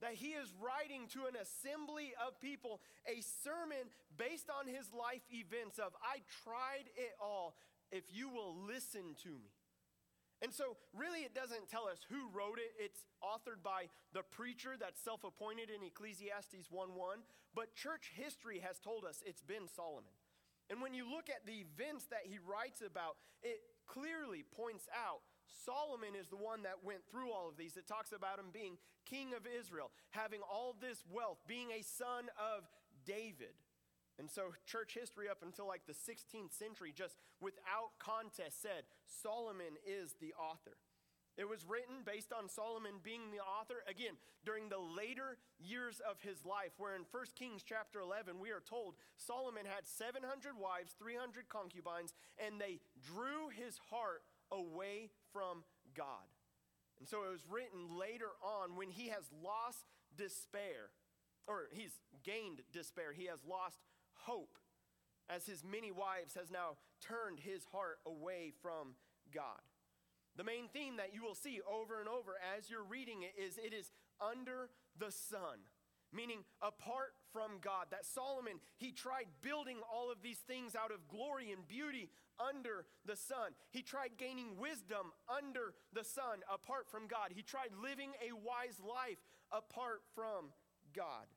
That 0.00 0.14
he 0.14 0.34
is 0.34 0.52
writing 0.58 1.06
to 1.14 1.30
an 1.30 1.38
assembly 1.40 2.12
of 2.18 2.40
people 2.40 2.80
a 3.06 3.22
sermon 3.44 3.86
based 4.16 4.50
on 4.50 4.66
his 4.66 4.90
life 4.92 5.22
events 5.30 5.78
of 5.78 5.94
I 6.02 6.26
tried 6.42 6.90
it 6.96 7.14
all 7.22 7.54
if 7.92 8.04
you 8.10 8.28
will 8.28 8.56
listen 8.66 9.14
to 9.22 9.28
me. 9.28 9.52
And 10.42 10.52
so, 10.52 10.76
really, 10.92 11.22
it 11.22 11.34
doesn't 11.38 11.70
tell 11.70 11.86
us 11.86 12.02
who 12.10 12.26
wrote 12.34 12.58
it. 12.58 12.74
It's 12.74 13.06
authored 13.22 13.62
by 13.62 13.86
the 14.12 14.26
preacher 14.26 14.74
that's 14.74 14.98
self 14.98 15.22
appointed 15.22 15.70
in 15.70 15.86
Ecclesiastes 15.86 16.66
1 16.68 16.88
1. 16.94 17.18
But 17.54 17.74
church 17.78 18.10
history 18.12 18.58
has 18.58 18.80
told 18.80 19.04
us 19.04 19.22
it's 19.24 19.40
been 19.42 19.70
Solomon. 19.70 20.10
And 20.68 20.82
when 20.82 20.94
you 20.94 21.06
look 21.06 21.30
at 21.30 21.46
the 21.46 21.62
events 21.62 22.10
that 22.10 22.26
he 22.26 22.38
writes 22.42 22.82
about, 22.82 23.16
it 23.42 23.60
clearly 23.86 24.42
points 24.42 24.88
out 24.90 25.22
Solomon 25.46 26.18
is 26.18 26.28
the 26.28 26.40
one 26.40 26.62
that 26.62 26.82
went 26.82 27.06
through 27.10 27.30
all 27.30 27.48
of 27.48 27.56
these. 27.56 27.76
It 27.76 27.86
talks 27.86 28.10
about 28.10 28.38
him 28.38 28.50
being 28.52 28.78
king 29.04 29.34
of 29.34 29.46
Israel, 29.46 29.90
having 30.10 30.40
all 30.42 30.74
this 30.80 31.04
wealth, 31.10 31.38
being 31.46 31.70
a 31.70 31.82
son 31.82 32.26
of 32.34 32.66
David. 33.04 33.54
And 34.22 34.30
so, 34.30 34.54
church 34.70 34.94
history 34.94 35.26
up 35.26 35.42
until 35.42 35.66
like 35.66 35.82
the 35.82 35.98
16th 35.98 36.54
century, 36.54 36.94
just 36.94 37.18
without 37.42 37.98
contest, 37.98 38.62
said 38.62 38.86
Solomon 39.02 39.74
is 39.82 40.14
the 40.22 40.30
author. 40.38 40.78
It 41.34 41.50
was 41.50 41.66
written 41.66 42.06
based 42.06 42.30
on 42.30 42.46
Solomon 42.46 43.02
being 43.02 43.34
the 43.34 43.42
author, 43.42 43.82
again, 43.90 44.14
during 44.46 44.68
the 44.68 44.78
later 44.78 45.42
years 45.58 45.98
of 46.06 46.22
his 46.22 46.46
life, 46.46 46.70
where 46.78 46.94
in 46.94 47.02
1 47.10 47.34
Kings 47.34 47.66
chapter 47.66 47.98
11, 47.98 48.38
we 48.38 48.54
are 48.54 48.62
told 48.62 48.94
Solomon 49.18 49.66
had 49.66 49.90
700 49.90 50.22
wives, 50.54 50.94
300 51.02 51.48
concubines, 51.50 52.14
and 52.38 52.62
they 52.62 52.78
drew 53.02 53.50
his 53.50 53.74
heart 53.90 54.22
away 54.54 55.10
from 55.34 55.66
God. 55.98 56.30
And 57.02 57.08
so 57.10 57.26
it 57.26 57.34
was 57.34 57.42
written 57.50 57.98
later 57.98 58.30
on 58.38 58.78
when 58.78 58.94
he 58.94 59.08
has 59.08 59.26
lost 59.42 59.90
despair, 60.14 60.94
or 61.48 61.66
he's 61.74 61.98
gained 62.22 62.62
despair, 62.70 63.10
he 63.10 63.26
has 63.26 63.42
lost 63.42 63.82
hope 64.14 64.58
as 65.28 65.46
his 65.46 65.64
many 65.64 65.90
wives 65.90 66.34
has 66.34 66.50
now 66.50 66.76
turned 67.00 67.40
his 67.40 67.64
heart 67.72 67.98
away 68.06 68.52
from 68.62 68.94
God. 69.32 69.60
The 70.36 70.44
main 70.44 70.68
theme 70.68 70.96
that 70.96 71.14
you 71.14 71.22
will 71.22 71.34
see 71.34 71.60
over 71.70 72.00
and 72.00 72.08
over 72.08 72.36
as 72.56 72.70
you're 72.70 72.84
reading 72.84 73.22
it 73.22 73.34
is 73.40 73.58
it 73.58 73.74
is 73.74 73.90
under 74.20 74.70
the 74.98 75.10
sun, 75.10 75.60
meaning 76.12 76.40
apart 76.62 77.12
from 77.32 77.58
God. 77.60 77.86
That 77.90 78.06
Solomon, 78.06 78.60
he 78.78 78.92
tried 78.92 79.26
building 79.42 79.78
all 79.92 80.10
of 80.10 80.22
these 80.22 80.38
things 80.38 80.74
out 80.74 80.90
of 80.90 81.08
glory 81.08 81.52
and 81.52 81.66
beauty 81.68 82.08
under 82.40 82.86
the 83.04 83.16
sun. 83.16 83.52
He 83.70 83.82
tried 83.82 84.16
gaining 84.16 84.56
wisdom 84.56 85.12
under 85.28 85.74
the 85.92 86.04
sun, 86.04 86.40
apart 86.52 86.88
from 86.88 87.06
God. 87.08 87.32
He 87.34 87.42
tried 87.42 87.70
living 87.82 88.12
a 88.24 88.32
wise 88.32 88.80
life 88.80 89.20
apart 89.52 90.00
from 90.14 90.48
God. 90.94 91.28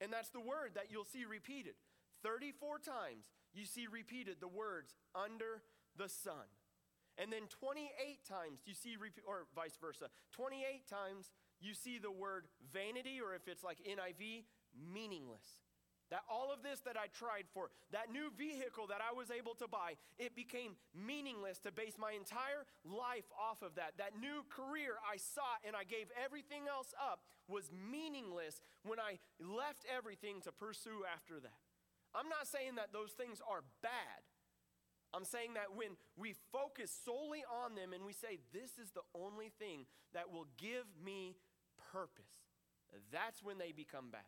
And 0.00 0.12
that's 0.12 0.30
the 0.30 0.40
word 0.40 0.72
that 0.74 0.90
you'll 0.90 1.04
see 1.04 1.24
repeated 1.24 1.74
34 2.22 2.78
times 2.78 3.30
you 3.52 3.64
see 3.66 3.86
repeated 3.90 4.36
the 4.40 4.48
words 4.48 4.94
under 5.14 5.62
the 5.96 6.08
sun. 6.08 6.48
And 7.18 7.32
then 7.32 7.50
28 7.50 7.90
times 8.24 8.60
you 8.64 8.74
see, 8.74 8.96
or 9.26 9.46
vice 9.54 9.76
versa, 9.80 10.06
28 10.32 10.88
times 10.88 11.32
you 11.60 11.74
see 11.74 11.98
the 11.98 12.10
word 12.10 12.44
vanity, 12.72 13.20
or 13.20 13.34
if 13.34 13.48
it's 13.48 13.64
like 13.64 13.78
NIV, 13.84 14.44
meaningless. 14.72 15.60
That 16.10 16.26
all 16.26 16.50
of 16.50 16.64
this 16.66 16.80
that 16.90 16.96
I 16.96 17.06
tried 17.14 17.46
for, 17.54 17.70
that 17.92 18.10
new 18.10 18.34
vehicle 18.34 18.88
that 18.88 18.98
I 18.98 19.14
was 19.14 19.30
able 19.30 19.54
to 19.62 19.68
buy, 19.68 19.94
it 20.18 20.34
became 20.34 20.74
meaningless 20.90 21.58
to 21.60 21.70
base 21.70 21.94
my 22.00 22.10
entire 22.18 22.66
life 22.82 23.30
off 23.38 23.62
of 23.62 23.76
that. 23.76 23.94
That 23.98 24.18
new 24.18 24.42
career 24.50 24.98
I 25.06 25.18
sought 25.18 25.62
and 25.62 25.76
I 25.76 25.84
gave 25.84 26.10
everything 26.18 26.66
else 26.66 26.90
up 26.98 27.22
was 27.46 27.70
meaningless 27.70 28.60
when 28.82 28.98
I 28.98 29.22
left 29.38 29.86
everything 29.86 30.40
to 30.42 30.50
pursue 30.50 31.06
after 31.06 31.38
that. 31.38 31.62
I'm 32.14 32.28
not 32.28 32.46
saying 32.46 32.74
that 32.76 32.92
those 32.92 33.12
things 33.12 33.40
are 33.46 33.62
bad. 33.82 34.20
I'm 35.12 35.24
saying 35.24 35.54
that 35.54 35.74
when 35.74 35.98
we 36.16 36.34
focus 36.52 36.90
solely 36.90 37.42
on 37.64 37.74
them 37.74 37.92
and 37.92 38.06
we 38.06 38.12
say, 38.12 38.38
this 38.54 38.78
is 38.78 38.94
the 38.94 39.06
only 39.14 39.50
thing 39.58 39.86
that 40.14 40.30
will 40.30 40.46
give 40.58 40.86
me 41.02 41.34
purpose, 41.92 42.46
that's 43.10 43.42
when 43.42 43.58
they 43.58 43.72
become 43.72 44.10
bad. 44.10 44.26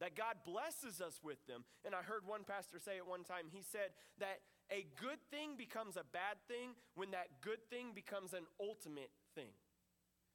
That 0.00 0.16
God 0.16 0.42
blesses 0.44 1.00
us 1.00 1.20
with 1.22 1.38
them. 1.46 1.64
And 1.84 1.94
I 1.94 2.02
heard 2.02 2.26
one 2.26 2.44
pastor 2.44 2.78
say 2.78 2.98
at 2.98 3.06
one 3.06 3.24
time, 3.24 3.46
he 3.52 3.62
said 3.62 3.94
that 4.18 4.40
a 4.70 4.84
good 5.00 5.20
thing 5.30 5.54
becomes 5.56 5.96
a 5.96 6.04
bad 6.12 6.42
thing 6.48 6.74
when 6.94 7.12
that 7.12 7.40
good 7.40 7.62
thing 7.70 7.92
becomes 7.94 8.32
an 8.32 8.44
ultimate 8.60 9.10
thing. 9.34 9.52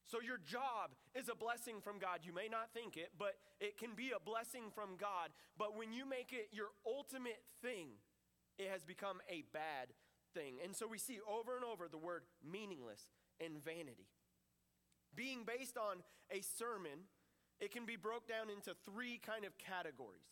So, 0.08 0.22
your 0.22 0.40
job 0.40 0.96
is 1.14 1.28
a 1.28 1.36
blessing 1.36 1.82
from 1.84 2.00
God. 2.00 2.24
You 2.24 2.34
may 2.34 2.48
not 2.48 2.72
think 2.74 2.96
it, 2.96 3.12
but 3.20 3.36
it 3.60 3.78
can 3.78 3.92
be 3.96 4.12
a 4.16 4.24
blessing 4.24 4.72
from 4.74 4.96
God. 4.98 5.36
But 5.58 5.76
when 5.76 5.92
you 5.92 6.08
make 6.08 6.32
it 6.32 6.48
your 6.52 6.72
ultimate 6.88 7.44
thing, 7.62 8.00
it 8.58 8.70
has 8.72 8.84
become 8.84 9.20
a 9.30 9.44
bad 9.52 9.92
thing. 10.34 10.56
And 10.64 10.76
so 10.76 10.88
we 10.88 10.98
see 10.98 11.20
over 11.28 11.56
and 11.56 11.66
over 11.66 11.88
the 11.88 11.98
word 11.98 12.24
meaningless 12.40 13.10
and 13.44 13.64
vanity. 13.64 14.08
Being 15.16 15.44
based 15.46 15.78
on 15.78 16.04
a 16.32 16.42
sermon, 16.42 17.12
it 17.60 17.72
can 17.74 17.86
be 17.86 17.96
broke 17.96 18.28
down 18.28 18.50
into 18.50 18.76
three 18.86 19.20
kind 19.20 19.46
of 19.46 19.58
categories. 19.58 20.32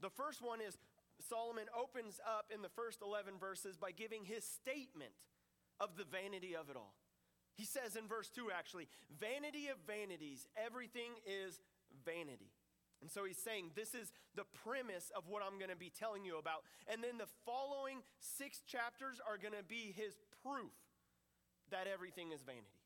The 0.00 0.10
first 0.10 0.42
one 0.42 0.60
is 0.60 0.76
Solomon 1.20 1.64
opens 1.72 2.20
up 2.26 2.50
in 2.54 2.62
the 2.62 2.68
first 2.68 3.00
11 3.00 3.38
verses 3.38 3.76
by 3.76 3.92
giving 3.92 4.24
his 4.24 4.44
statement 4.44 5.12
of 5.80 5.96
the 5.96 6.04
vanity 6.04 6.54
of 6.56 6.68
it 6.68 6.76
all. 6.76 6.94
He 7.54 7.64
says 7.64 7.96
in 7.96 8.08
verse 8.08 8.30
2 8.34 8.50
actually, 8.50 8.88
vanity 9.18 9.68
of 9.68 9.78
vanities, 9.86 10.46
everything 10.56 11.14
is 11.26 11.60
vanity. 12.04 12.50
And 13.00 13.10
so 13.10 13.24
he's 13.24 13.38
saying, 13.38 13.70
This 13.76 13.94
is 13.94 14.12
the 14.34 14.48
premise 14.64 15.12
of 15.14 15.28
what 15.28 15.42
I'm 15.44 15.58
going 15.58 15.70
to 15.70 15.76
be 15.76 15.92
telling 15.92 16.24
you 16.24 16.38
about. 16.38 16.64
And 16.88 17.04
then 17.04 17.18
the 17.18 17.28
following 17.44 18.00
six 18.18 18.62
chapters 18.66 19.20
are 19.20 19.36
going 19.36 19.52
to 19.52 19.66
be 19.66 19.92
his 19.94 20.16
proof 20.42 20.72
that 21.70 21.86
everything 21.86 22.32
is 22.32 22.40
vanity. 22.42 22.80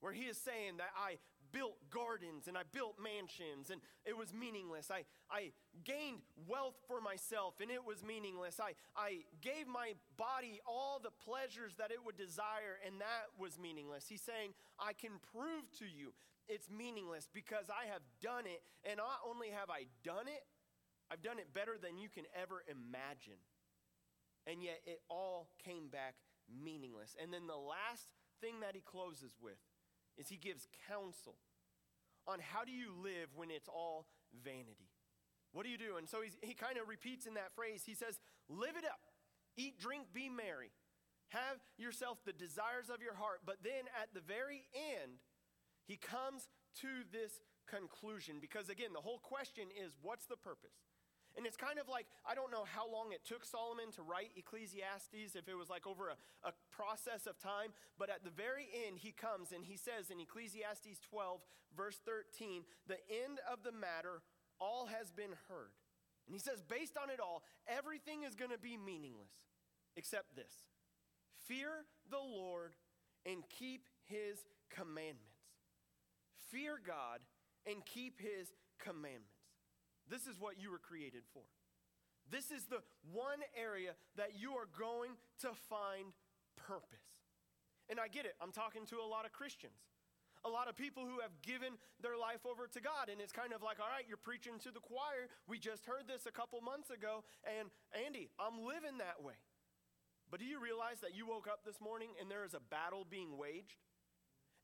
Where 0.00 0.12
he 0.12 0.30
is 0.30 0.38
saying 0.38 0.78
that 0.78 0.94
I 0.94 1.18
built 1.52 1.76
gardens 1.90 2.48
and 2.48 2.56
I 2.58 2.62
built 2.72 2.96
mansions 3.02 3.70
and 3.70 3.80
it 4.04 4.16
was 4.16 4.34
meaningless. 4.34 4.90
I, 4.90 5.04
I 5.30 5.52
gained 5.84 6.20
wealth 6.46 6.76
for 6.86 7.00
myself 7.00 7.54
and 7.60 7.70
it 7.70 7.84
was 7.86 8.02
meaningless. 8.02 8.60
I, 8.60 8.74
I 8.96 9.24
gave 9.40 9.66
my 9.66 9.94
body 10.16 10.60
all 10.66 11.00
the 11.02 11.10
pleasures 11.10 11.74
that 11.78 11.90
it 11.90 12.04
would 12.04 12.16
desire 12.16 12.78
and 12.86 13.00
that 13.00 13.32
was 13.38 13.58
meaningless. 13.58 14.06
He's 14.08 14.22
saying, 14.22 14.52
I 14.78 14.92
can 14.92 15.12
prove 15.32 15.70
to 15.78 15.86
you 15.86 16.12
it's 16.48 16.70
meaningless 16.70 17.28
because 17.32 17.66
I 17.70 17.88
have 17.92 18.02
done 18.22 18.46
it. 18.46 18.62
And 18.88 18.98
not 18.98 19.20
only 19.28 19.48
have 19.50 19.70
I 19.70 19.86
done 20.04 20.28
it, 20.28 20.44
I've 21.10 21.22
done 21.22 21.38
it 21.38 21.52
better 21.54 21.76
than 21.80 21.98
you 21.98 22.08
can 22.08 22.24
ever 22.34 22.62
imagine. 22.68 23.40
and 24.46 24.62
yet 24.62 24.80
it 24.86 25.00
all 25.10 25.50
came 25.62 25.88
back 25.88 26.14
meaningless. 26.48 27.16
And 27.20 27.32
then 27.32 27.46
the 27.46 27.56
last 27.56 28.08
thing 28.40 28.60
that 28.60 28.74
he 28.74 28.80
closes 28.80 29.32
with 29.40 29.58
is 30.18 30.28
he 30.28 30.36
gives 30.36 30.66
counsel 30.88 31.36
on 32.26 32.38
how 32.40 32.64
do 32.64 32.72
you 32.72 32.92
live 33.02 33.30
when 33.34 33.50
it's 33.50 33.68
all 33.68 34.06
vanity. 34.44 34.90
What 35.52 35.64
do 35.64 35.70
you 35.70 35.78
do? 35.78 35.96
And 35.96 36.08
so 36.08 36.18
he 36.42 36.52
kind 36.52 36.76
of 36.76 36.88
repeats 36.88 37.24
in 37.26 37.34
that 37.34 37.54
phrase, 37.56 37.84
he 37.86 37.94
says, 37.94 38.20
Live 38.48 38.76
it 38.76 38.84
up, 38.84 39.00
eat, 39.56 39.80
drink, 39.80 40.12
be 40.12 40.28
merry. 40.28 40.70
Have 41.28 41.60
yourself 41.76 42.18
the 42.24 42.32
desires 42.32 42.88
of 42.92 43.02
your 43.02 43.14
heart. 43.14 43.40
But 43.44 43.58
then 43.62 43.88
at 44.00 44.12
the 44.14 44.20
very 44.20 44.68
end, 44.74 45.20
he 45.86 45.96
comes 45.96 46.48
to 46.80 46.88
this 47.12 47.40
conclusion 47.68 48.36
because, 48.40 48.68
again, 48.68 48.92
the 48.94 49.00
whole 49.00 49.18
question 49.18 49.68
is 49.72 49.92
what's 50.00 50.26
the 50.26 50.36
purpose? 50.36 50.76
And 51.36 51.46
it's 51.46 51.56
kind 51.56 51.78
of 51.78 51.88
like, 51.88 52.06
I 52.26 52.34
don't 52.34 52.50
know 52.50 52.64
how 52.64 52.90
long 52.90 53.12
it 53.12 53.24
took 53.24 53.44
Solomon 53.44 53.92
to 53.94 54.02
write 54.02 54.32
Ecclesiastes, 54.36 55.36
if 55.36 55.46
it 55.46 55.54
was 55.54 55.70
like 55.70 55.86
over 55.86 56.10
a, 56.10 56.48
a 56.48 56.52
process 56.70 57.26
of 57.26 57.38
time, 57.38 57.70
but 57.98 58.10
at 58.10 58.24
the 58.24 58.30
very 58.30 58.66
end, 58.86 58.98
he 58.98 59.12
comes 59.12 59.52
and 59.52 59.64
he 59.64 59.76
says 59.76 60.10
in 60.10 60.18
Ecclesiastes 60.18 60.98
12, 61.10 61.40
verse 61.76 62.00
13, 62.04 62.64
the 62.88 62.98
end 63.24 63.38
of 63.50 63.62
the 63.62 63.72
matter, 63.72 64.22
all 64.60 64.86
has 64.86 65.12
been 65.12 65.38
heard. 65.48 65.70
And 66.26 66.34
he 66.34 66.40
says, 66.40 66.60
based 66.60 66.96
on 67.00 67.08
it 67.08 67.20
all, 67.20 67.42
everything 67.66 68.24
is 68.24 68.34
going 68.34 68.50
to 68.50 68.58
be 68.58 68.76
meaningless 68.76 69.32
except 69.96 70.36
this 70.36 70.52
fear 71.46 71.86
the 72.10 72.18
Lord 72.18 72.74
and 73.24 73.42
keep 73.48 73.88
his 74.04 74.44
commandments. 74.70 75.22
Fear 76.50 76.80
God 76.86 77.20
and 77.66 77.84
keep 77.84 78.20
his 78.20 78.52
commandments. 78.78 79.37
This 80.10 80.26
is 80.26 80.40
what 80.40 80.60
you 80.60 80.70
were 80.70 80.78
created 80.78 81.22
for. 81.32 81.44
This 82.30 82.50
is 82.50 82.64
the 82.68 82.84
one 83.12 83.40
area 83.56 83.92
that 84.16 84.36
you 84.36 84.52
are 84.52 84.68
going 84.76 85.16
to 85.40 85.48
find 85.68 86.12
purpose. 86.56 87.24
And 87.88 87.98
I 87.98 88.08
get 88.08 88.26
it, 88.26 88.36
I'm 88.40 88.52
talking 88.52 88.84
to 88.92 89.00
a 89.00 89.08
lot 89.08 89.24
of 89.24 89.32
Christians, 89.32 89.80
a 90.44 90.48
lot 90.48 90.68
of 90.68 90.76
people 90.76 91.08
who 91.08 91.20
have 91.24 91.32
given 91.40 91.80
their 92.04 92.20
life 92.20 92.44
over 92.44 92.68
to 92.68 92.80
God. 92.80 93.08
And 93.08 93.20
it's 93.20 93.32
kind 93.32 93.52
of 93.52 93.62
like, 93.62 93.80
all 93.80 93.88
right, 93.88 94.04
you're 94.06 94.20
preaching 94.20 94.60
to 94.60 94.70
the 94.70 94.80
choir. 94.80 95.32
We 95.48 95.58
just 95.58 95.86
heard 95.86 96.04
this 96.04 96.26
a 96.26 96.32
couple 96.32 96.60
months 96.60 96.90
ago. 96.90 97.24
And 97.48 97.72
Andy, 97.96 98.28
I'm 98.36 98.60
living 98.60 99.00
that 99.00 99.24
way. 99.24 99.40
But 100.30 100.40
do 100.40 100.46
you 100.46 100.60
realize 100.60 101.00
that 101.00 101.16
you 101.16 101.26
woke 101.26 101.48
up 101.48 101.64
this 101.64 101.80
morning 101.80 102.12
and 102.20 102.30
there 102.30 102.44
is 102.44 102.52
a 102.52 102.60
battle 102.60 103.06
being 103.08 103.38
waged? 103.38 103.80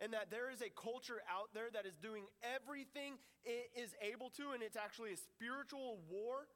And 0.00 0.12
that 0.12 0.30
there 0.30 0.50
is 0.50 0.60
a 0.60 0.70
culture 0.70 1.22
out 1.30 1.50
there 1.54 1.68
that 1.72 1.86
is 1.86 1.96
doing 1.96 2.24
everything 2.42 3.18
it 3.44 3.70
is 3.76 3.94
able 4.00 4.30
to, 4.30 4.52
and 4.52 4.62
it's 4.62 4.76
actually 4.76 5.12
a 5.12 5.16
spiritual 5.16 5.98
war 6.10 6.46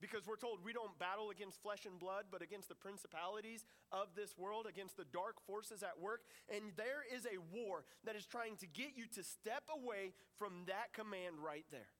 because 0.00 0.26
we're 0.26 0.36
told 0.36 0.62
we 0.62 0.72
don't 0.72 0.98
battle 0.98 1.30
against 1.30 1.62
flesh 1.62 1.86
and 1.86 1.98
blood, 1.98 2.26
but 2.30 2.42
against 2.42 2.68
the 2.68 2.74
principalities 2.74 3.64
of 3.92 4.08
this 4.14 4.36
world, 4.36 4.66
against 4.68 4.96
the 4.96 5.06
dark 5.12 5.40
forces 5.46 5.82
at 5.82 5.98
work. 5.98 6.20
And 6.54 6.72
there 6.76 7.00
is 7.08 7.24
a 7.24 7.40
war 7.56 7.84
that 8.04 8.16
is 8.16 8.26
trying 8.26 8.56
to 8.56 8.66
get 8.66 8.92
you 8.94 9.06
to 9.14 9.22
step 9.22 9.64
away 9.72 10.12
from 10.38 10.64
that 10.66 10.92
command 10.92 11.36
right 11.42 11.64
there 11.70 11.95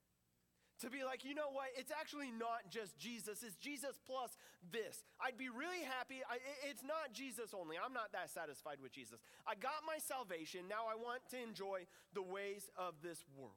to 0.81 0.91
be 0.91 1.05
like, 1.05 1.25
you 1.25 1.35
know 1.35 1.49
what? 1.53 1.73
It's 1.77 1.91
actually 1.91 2.31
not 2.31 2.69
just 2.69 2.99
Jesus, 2.99 3.43
it's 3.43 3.57
Jesus 3.57 3.97
plus 4.05 4.37
this. 4.61 5.05
I'd 5.21 5.39
be 5.39 5.49
really 5.49 5.81
happy. 5.85 6.21
I, 6.29 6.37
it's 6.69 6.85
not 6.85 7.13
Jesus 7.13 7.57
only. 7.57 7.77
I'm 7.81 7.97
not 7.97 8.13
that 8.13 8.29
satisfied 8.29 8.79
with 8.83 8.93
Jesus. 8.93 9.21
I 9.47 9.55
got 9.57 9.87
my 9.87 9.97
salvation. 9.97 10.69
Now 10.69 10.85
I 10.85 10.97
want 10.97 11.25
to 11.33 11.41
enjoy 11.41 11.89
the 12.13 12.23
ways 12.23 12.69
of 12.77 13.01
this 13.03 13.25
world. 13.33 13.57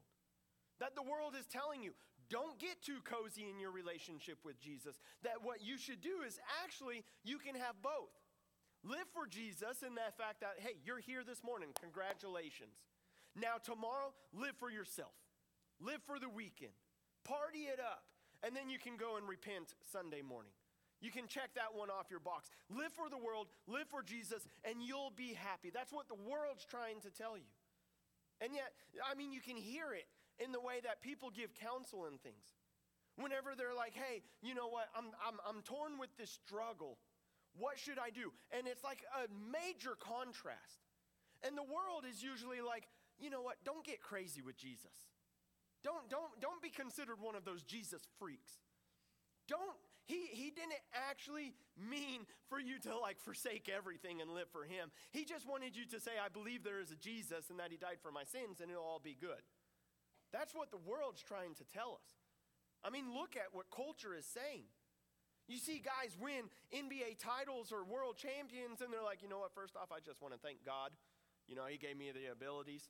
That 0.80 0.96
the 0.96 1.04
world 1.04 1.36
is 1.36 1.46
telling 1.46 1.84
you, 1.84 1.92
don't 2.30 2.58
get 2.60 2.80
too 2.80 3.04
cozy 3.04 3.50
in 3.50 3.60
your 3.60 3.72
relationship 3.72 4.40
with 4.46 4.62
Jesus. 4.62 4.96
That 5.24 5.44
what 5.44 5.60
you 5.60 5.78
should 5.78 6.00
do 6.00 6.24
is 6.26 6.40
actually, 6.64 7.04
you 7.26 7.38
can 7.40 7.56
have 7.56 7.76
both. 7.84 8.16
Live 8.86 9.12
for 9.12 9.28
Jesus 9.28 9.84
in 9.84 9.96
that 9.96 10.16
fact 10.16 10.40
that, 10.40 10.56
hey, 10.60 10.80
you're 10.86 11.04
here 11.04 11.24
this 11.28 11.44
morning. 11.44 11.70
Congratulations. 11.82 12.80
Now, 13.36 13.60
tomorrow, 13.62 14.16
live 14.32 14.56
for 14.56 14.72
yourself. 14.72 15.12
Live 15.82 16.00
for 16.08 16.20
the 16.20 16.30
weekend 16.30 16.72
Party 17.30 17.70
it 17.70 17.78
up. 17.78 18.02
And 18.42 18.56
then 18.56 18.70
you 18.70 18.80
can 18.80 18.98
go 18.98 19.18
and 19.22 19.28
repent 19.30 19.78
Sunday 19.86 20.26
morning. 20.26 20.52
You 21.02 21.12
can 21.12 21.28
check 21.28 21.54
that 21.56 21.78
one 21.78 21.90
off 21.90 22.10
your 22.10 22.20
box. 22.20 22.50
Live 22.68 22.92
for 22.92 23.08
the 23.10 23.18
world, 23.18 23.48
live 23.68 23.88
for 23.88 24.02
Jesus, 24.02 24.48
and 24.66 24.82
you'll 24.82 25.14
be 25.16 25.38
happy. 25.38 25.70
That's 25.70 25.94
what 25.94 26.08
the 26.10 26.20
world's 26.20 26.66
trying 26.66 27.00
to 27.02 27.12
tell 27.12 27.38
you. 27.38 27.48
And 28.42 28.56
yet, 28.56 28.72
I 29.04 29.16
mean, 29.16 29.32
you 29.32 29.40
can 29.40 29.56
hear 29.56 29.94
it 29.94 30.08
in 30.44 30.52
the 30.52 30.60
way 30.60 30.80
that 30.84 31.02
people 31.02 31.30
give 31.30 31.54
counsel 31.54 32.06
and 32.06 32.20
things. 32.20 32.56
Whenever 33.16 33.52
they're 33.56 33.76
like, 33.76 33.94
hey, 33.94 34.24
you 34.42 34.56
know 34.56 34.68
what, 34.68 34.88
I'm, 34.96 35.12
I'm, 35.20 35.40
I'm 35.44 35.62
torn 35.64 36.00
with 36.00 36.10
this 36.18 36.32
struggle. 36.32 36.98
What 37.58 37.78
should 37.78 38.00
I 38.00 38.10
do? 38.12 38.32
And 38.52 38.68
it's 38.68 38.84
like 38.84 39.04
a 39.16 39.28
major 39.52 39.96
contrast. 40.00 40.88
And 41.44 41.58
the 41.58 41.68
world 41.68 42.04
is 42.08 42.24
usually 42.24 42.62
like, 42.62 42.88
you 43.20 43.30
know 43.30 43.42
what, 43.42 43.56
don't 43.64 43.84
get 43.84 44.02
crazy 44.02 44.42
with 44.42 44.56
Jesus. 44.56 45.12
Don't, 45.84 46.10
don't, 46.10 46.40
don't 46.42 46.62
be 46.62 46.70
considered 46.70 47.22
one 47.22 47.36
of 47.36 47.46
those 47.46 47.64
Jesus 47.64 48.02
freaks. 48.20 48.52
Don't, 49.48 49.78
he, 50.06 50.28
he 50.32 50.52
didn't 50.52 50.82
actually 51.10 51.54
mean 51.78 52.26
for 52.50 52.60
you 52.60 52.80
to 52.80 52.98
like 52.98 53.20
forsake 53.20 53.70
everything 53.70 54.22
and 54.22 54.32
live 54.32 54.50
for 54.52 54.64
him. 54.64 54.92
He 55.12 55.24
just 55.26 55.48
wanted 55.48 55.76
you 55.76 55.86
to 55.86 56.00
say, 56.00 56.12
I 56.24 56.30
believe 56.30 56.64
there 56.64 56.82
is 56.82 56.92
a 56.92 56.96
Jesus 56.96 57.50
and 57.50 57.60
that 57.60 57.72
he 57.72 57.78
died 57.78 57.98
for 58.02 58.12
my 58.12 58.24
sins 58.24 58.60
and 58.62 58.70
it'll 58.70 58.84
all 58.84 59.02
be 59.04 59.18
good. 59.20 59.42
That's 60.32 60.54
what 60.54 60.72
the 60.72 60.78
world's 60.78 61.24
trying 61.24 61.56
to 61.56 61.66
tell 61.66 61.98
us. 61.98 62.10
I 62.84 62.90
mean, 62.90 63.14
look 63.14 63.36
at 63.36 63.52
what 63.52 63.70
culture 63.74 64.14
is 64.16 64.26
saying. 64.26 64.70
You 65.50 65.58
see 65.58 65.82
guys 65.82 66.14
win 66.22 66.46
NBA 66.70 67.18
titles 67.18 67.74
or 67.74 67.84
world 67.84 68.22
champions, 68.22 68.82
and 68.82 68.94
they're 68.94 69.04
like, 69.04 69.26
you 69.26 69.28
know 69.28 69.42
what, 69.42 69.54
first 69.58 69.76
off, 69.76 69.90
I 69.90 69.98
just 69.98 70.22
want 70.22 70.38
to 70.38 70.40
thank 70.40 70.62
God. 70.64 70.94
You 71.50 71.58
know, 71.58 71.66
He 71.66 71.82
gave 71.82 71.98
me 71.98 72.14
the 72.14 72.32
abilities. 72.32 72.88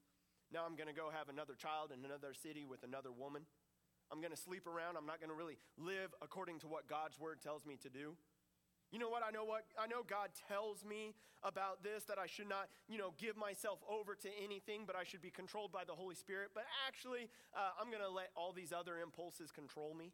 Now 0.51 0.65
I'm 0.65 0.75
going 0.75 0.89
to 0.89 0.97
go 0.97 1.09
have 1.13 1.29
another 1.29 1.53
child 1.53 1.91
in 1.93 2.03
another 2.05 2.33
city 2.33 2.65
with 2.65 2.83
another 2.83 3.12
woman. 3.12 3.43
I'm 4.12 4.21
going 4.21 4.33
to 4.33 4.41
sleep 4.41 4.65
around. 4.65 4.97
I'm 4.97 5.05
not 5.05 5.21
going 5.21 5.29
to 5.29 5.38
really 5.38 5.57
live 5.77 6.09
according 6.21 6.59
to 6.62 6.67
what 6.67 6.88
God's 6.88 7.19
word 7.19 7.41
tells 7.41 7.65
me 7.65 7.77
to 7.83 7.89
do. 7.89 8.17
You 8.91 8.97
know 8.97 9.09
what? 9.09 9.21
I 9.21 9.29
know 9.29 9.45
what 9.45 9.65
I 9.77 9.85
know 9.85 10.01
God 10.01 10.29
tells 10.49 10.83
me 10.83 11.13
about 11.43 11.83
this 11.83 12.03
that 12.05 12.17
I 12.17 12.25
should 12.25 12.49
not, 12.49 12.69
you 12.89 12.97
know, 12.97 13.13
give 13.19 13.38
myself 13.38 13.79
over 13.88 14.15
to 14.15 14.29
anything, 14.43 14.83
but 14.88 14.95
I 14.95 15.03
should 15.03 15.21
be 15.21 15.29
controlled 15.29 15.71
by 15.71 15.85
the 15.85 15.93
Holy 15.93 16.15
Spirit. 16.15 16.49
But 16.55 16.65
actually, 16.88 17.29
uh, 17.53 17.77
I'm 17.79 17.91
going 17.91 18.01
to 18.01 18.09
let 18.09 18.29
all 18.35 18.51
these 18.51 18.73
other 18.73 18.97
impulses 18.97 19.51
control 19.51 19.93
me. 19.93 20.12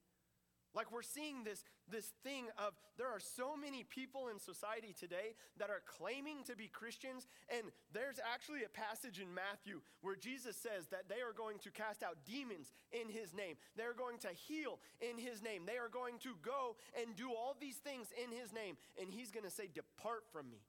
Like 0.75 0.91
we're 0.91 1.01
seeing 1.01 1.43
this, 1.43 1.63
this 1.89 2.11
thing 2.23 2.47
of 2.57 2.73
there 2.97 3.07
are 3.07 3.19
so 3.19 3.55
many 3.55 3.83
people 3.83 4.27
in 4.27 4.39
society 4.39 4.93
today 4.97 5.35
that 5.57 5.69
are 5.69 5.81
claiming 5.87 6.43
to 6.45 6.55
be 6.55 6.67
Christians, 6.67 7.27
and 7.49 7.71
there's 7.93 8.19
actually 8.19 8.63
a 8.63 8.69
passage 8.69 9.19
in 9.19 9.33
Matthew 9.33 9.81
where 10.01 10.15
Jesus 10.15 10.57
says 10.57 10.87
that 10.91 11.07
they 11.07 11.23
are 11.23 11.33
going 11.35 11.59
to 11.59 11.71
cast 11.71 12.03
out 12.03 12.17
demons 12.25 12.73
in 12.91 13.07
his 13.07 13.33
name. 13.33 13.55
They're 13.75 13.95
going 13.95 14.19
to 14.19 14.29
heal 14.35 14.79
in 14.99 15.17
his 15.17 15.41
name. 15.41 15.63
They 15.65 15.77
are 15.77 15.89
going 15.89 16.19
to 16.19 16.35
go 16.43 16.75
and 16.99 17.15
do 17.15 17.29
all 17.29 17.55
these 17.59 17.77
things 17.77 18.07
in 18.11 18.35
his 18.35 18.51
name. 18.51 18.75
And 18.99 19.09
he's 19.09 19.31
going 19.31 19.45
to 19.45 19.51
say, 19.51 19.69
Depart 19.73 20.25
from 20.31 20.49
me. 20.49 20.59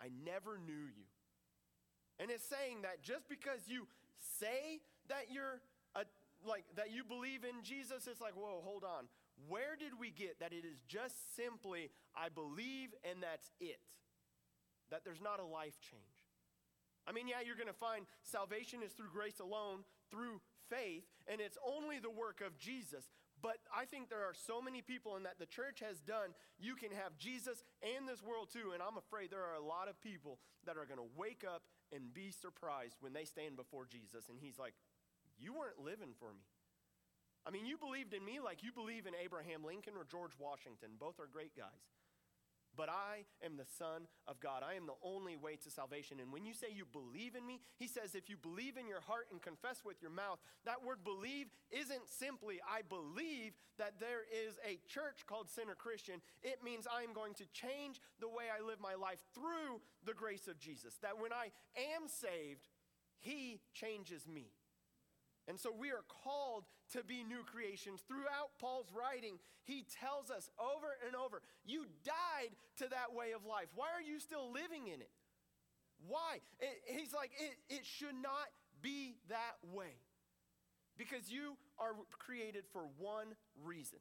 I 0.00 0.10
never 0.24 0.58
knew 0.58 0.90
you. 0.90 1.06
And 2.18 2.30
it's 2.30 2.44
saying 2.44 2.82
that 2.82 3.02
just 3.02 3.28
because 3.28 3.66
you 3.66 3.86
say 4.18 4.80
that 5.08 5.30
you're 5.30 5.60
a, 5.94 6.02
like 6.46 6.64
that 6.76 6.92
you 6.92 7.04
believe 7.04 7.44
in 7.44 7.62
Jesus, 7.62 8.06
it's 8.06 8.20
like, 8.20 8.34
whoa, 8.34 8.60
hold 8.62 8.84
on. 8.84 9.06
Where 9.46 9.76
did 9.78 9.98
we 9.98 10.10
get 10.10 10.40
that 10.40 10.52
it 10.52 10.64
is 10.64 10.80
just 10.88 11.36
simply, 11.36 11.90
I 12.16 12.28
believe 12.28 12.90
and 13.08 13.22
that's 13.22 13.50
it? 13.60 13.80
That 14.90 15.04
there's 15.04 15.20
not 15.20 15.38
a 15.38 15.44
life 15.44 15.78
change. 15.80 16.02
I 17.06 17.12
mean, 17.12 17.28
yeah, 17.28 17.40
you're 17.44 17.56
going 17.56 17.68
to 17.68 17.72
find 17.72 18.04
salvation 18.22 18.82
is 18.82 18.92
through 18.92 19.10
grace 19.12 19.40
alone, 19.40 19.84
through 20.10 20.40
faith, 20.68 21.04
and 21.26 21.40
it's 21.40 21.56
only 21.64 21.98
the 21.98 22.10
work 22.10 22.42
of 22.44 22.58
Jesus. 22.58 23.08
But 23.40 23.58
I 23.74 23.84
think 23.84 24.10
there 24.10 24.26
are 24.26 24.34
so 24.34 24.60
many 24.60 24.82
people 24.82 25.16
in 25.16 25.22
that 25.22 25.38
the 25.38 25.46
church 25.46 25.80
has 25.80 26.00
done, 26.00 26.34
you 26.58 26.74
can 26.74 26.90
have 26.90 27.16
Jesus 27.16 27.62
and 27.82 28.08
this 28.08 28.22
world 28.22 28.48
too. 28.52 28.72
And 28.74 28.82
I'm 28.82 28.98
afraid 28.98 29.30
there 29.30 29.44
are 29.44 29.54
a 29.54 29.64
lot 29.64 29.88
of 29.88 30.00
people 30.02 30.38
that 30.66 30.76
are 30.76 30.84
going 30.84 30.98
to 30.98 31.12
wake 31.16 31.44
up 31.46 31.62
and 31.94 32.12
be 32.12 32.30
surprised 32.30 32.96
when 33.00 33.12
they 33.12 33.24
stand 33.24 33.56
before 33.56 33.86
Jesus. 33.86 34.28
And 34.28 34.38
he's 34.40 34.58
like, 34.58 34.74
You 35.38 35.54
weren't 35.54 35.78
living 35.78 36.12
for 36.18 36.34
me. 36.34 36.44
I 37.46 37.50
mean, 37.50 37.66
you 37.66 37.78
believed 37.78 38.12
in 38.14 38.24
me 38.24 38.40
like 38.44 38.62
you 38.62 38.72
believe 38.72 39.06
in 39.06 39.14
Abraham 39.14 39.64
Lincoln 39.64 39.94
or 39.96 40.04
George 40.04 40.32
Washington. 40.38 40.90
Both 40.98 41.18
are 41.18 41.28
great 41.30 41.56
guys. 41.56 41.88
But 42.76 42.90
I 42.90 43.24
am 43.44 43.56
the 43.56 43.66
Son 43.66 44.06
of 44.28 44.38
God. 44.38 44.62
I 44.62 44.74
am 44.74 44.86
the 44.86 45.00
only 45.02 45.36
way 45.36 45.56
to 45.64 45.70
salvation. 45.70 46.20
And 46.20 46.32
when 46.32 46.44
you 46.44 46.54
say 46.54 46.68
you 46.70 46.84
believe 46.84 47.34
in 47.34 47.44
me, 47.44 47.60
he 47.76 47.88
says, 47.88 48.14
if 48.14 48.28
you 48.28 48.36
believe 48.36 48.76
in 48.76 48.86
your 48.86 49.00
heart 49.00 49.26
and 49.32 49.42
confess 49.42 49.82
with 49.84 50.00
your 50.00 50.12
mouth, 50.12 50.38
that 50.64 50.84
word 50.84 51.02
believe 51.02 51.48
isn't 51.72 52.06
simply, 52.06 52.60
I 52.62 52.82
believe 52.82 53.54
that 53.78 53.98
there 53.98 54.22
is 54.30 54.58
a 54.62 54.78
church 54.86 55.26
called 55.26 55.48
Center 55.50 55.74
Christian. 55.74 56.20
It 56.42 56.62
means 56.62 56.86
I 56.86 57.02
am 57.02 57.12
going 57.12 57.34
to 57.34 57.46
change 57.52 58.00
the 58.20 58.28
way 58.28 58.44
I 58.46 58.64
live 58.64 58.78
my 58.80 58.94
life 58.94 59.18
through 59.34 59.80
the 60.04 60.14
grace 60.14 60.46
of 60.46 60.60
Jesus. 60.60 60.98
That 61.02 61.18
when 61.18 61.32
I 61.32 61.50
am 61.74 62.06
saved, 62.06 62.68
he 63.18 63.58
changes 63.74 64.28
me. 64.28 64.52
And 65.48 65.58
so 65.58 65.72
we 65.72 65.88
are 65.88 66.04
called 66.22 66.64
to 66.92 67.02
be 67.02 67.24
new 67.24 67.42
creations. 67.42 68.04
Throughout 68.06 68.52
Paul's 68.60 68.92
writing, 68.92 69.38
he 69.64 69.84
tells 69.98 70.30
us 70.30 70.50
over 70.60 70.92
and 71.06 71.16
over 71.16 71.40
you 71.64 71.86
died 72.04 72.52
to 72.76 72.88
that 72.90 73.16
way 73.16 73.32
of 73.32 73.46
life. 73.48 73.68
Why 73.74 73.88
are 73.96 74.04
you 74.04 74.20
still 74.20 74.52
living 74.52 74.92
in 74.92 75.00
it? 75.00 75.10
Why? 76.06 76.40
It, 76.60 76.76
he's 76.86 77.14
like, 77.14 77.32
it, 77.40 77.56
it 77.72 77.86
should 77.86 78.14
not 78.20 78.52
be 78.82 79.16
that 79.30 79.56
way. 79.72 79.96
Because 80.98 81.32
you 81.32 81.56
are 81.78 81.94
created 82.10 82.64
for 82.72 82.82
one 82.98 83.28
reason, 83.64 84.00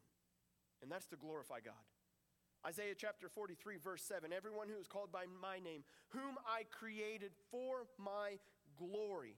and 0.81 0.91
that's 0.91 1.05
to 1.07 1.15
glorify 1.15 1.59
God. 1.63 1.79
Isaiah 2.65 2.95
chapter 2.97 3.29
43, 3.29 3.77
verse 3.77 4.01
7 4.01 4.33
Everyone 4.33 4.67
who 4.67 4.79
is 4.79 4.87
called 4.87 5.11
by 5.11 5.25
my 5.41 5.59
name, 5.59 5.83
whom 6.09 6.35
I 6.45 6.63
created 6.71 7.31
for 7.51 7.85
my 7.97 8.39
glory 8.77 9.37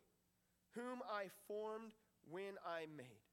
whom 0.75 0.99
I 1.09 1.27
formed 1.47 1.93
when 2.29 2.57
I 2.65 2.85
made. 2.95 3.23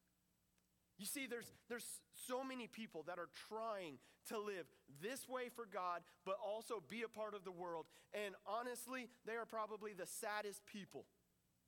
You 0.99 1.07
see, 1.07 1.27
there's, 1.27 1.53
there's 1.68 2.01
so 2.27 2.42
many 2.42 2.66
people 2.66 3.05
that 3.07 3.18
are 3.18 3.29
trying 3.49 3.99
to 4.29 4.38
live 4.38 4.66
this 5.03 5.29
way 5.29 5.51
for 5.55 5.66
God, 5.66 6.01
but 6.25 6.37
also 6.44 6.83
be 6.88 7.03
a 7.03 7.09
part 7.09 7.35
of 7.35 7.44
the 7.44 7.53
world. 7.53 7.87
And 8.14 8.35
honestly, 8.46 9.09
they 9.27 9.35
are 9.35 9.44
probably 9.44 9.92
the 9.92 10.07
saddest 10.07 10.64
people, 10.66 11.05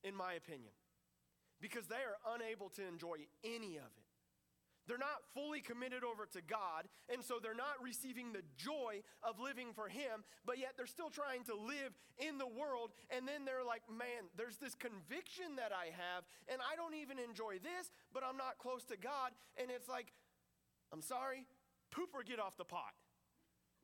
in 0.03 0.15
my 0.15 0.33
opinion, 0.33 0.73
because 1.61 1.87
they 1.87 1.97
are 1.97 2.35
unable 2.35 2.71
to 2.71 2.87
enjoy 2.87 3.27
any 3.45 3.77
of 3.77 3.93
it. 3.97 3.98
They're 4.89 4.97
not 4.97 5.21
fully 5.35 5.61
committed 5.61 6.03
over 6.03 6.25
to 6.33 6.41
God, 6.41 6.89
and 7.13 7.23
so 7.23 7.37
they're 7.37 7.53
not 7.53 7.77
receiving 7.85 8.33
the 8.33 8.41
joy 8.57 9.05
of 9.23 9.39
living 9.39 9.77
for 9.77 9.87
Him, 9.87 10.25
but 10.47 10.57
yet 10.59 10.73
they're 10.77 10.89
still 10.89 11.11
trying 11.11 11.45
to 11.45 11.55
live 11.55 11.93
in 12.17 12.39
the 12.39 12.49
world. 12.49 12.97
And 13.13 13.29
then 13.29 13.45
they're 13.45 13.63
like, 13.63 13.85
man, 13.93 14.33
there's 14.35 14.57
this 14.57 14.75
conviction 14.75 15.61
that 15.61 15.77
I 15.77 15.93
have, 15.93 16.25
and 16.49 16.59
I 16.65 16.75
don't 16.75 16.97
even 16.97 17.21
enjoy 17.21 17.61
this, 17.61 17.93
but 18.17 18.25
I'm 18.25 18.41
not 18.41 18.57
close 18.57 18.83
to 18.89 18.97
God. 18.97 19.37
And 19.61 19.71
it's 19.71 19.89
like, 19.89 20.09
I'm 20.91 21.03
sorry, 21.03 21.45
poop 21.93 22.17
or 22.17 22.25
get 22.25 22.41
off 22.41 22.57
the 22.57 22.65
pot. 22.65 22.97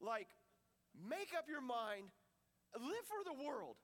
Like, 0.01 0.29
make 0.97 1.37
up 1.37 1.53
your 1.53 1.61
mind, 1.61 2.09
live 2.73 3.05
for 3.05 3.21
the 3.29 3.45
world. 3.45 3.77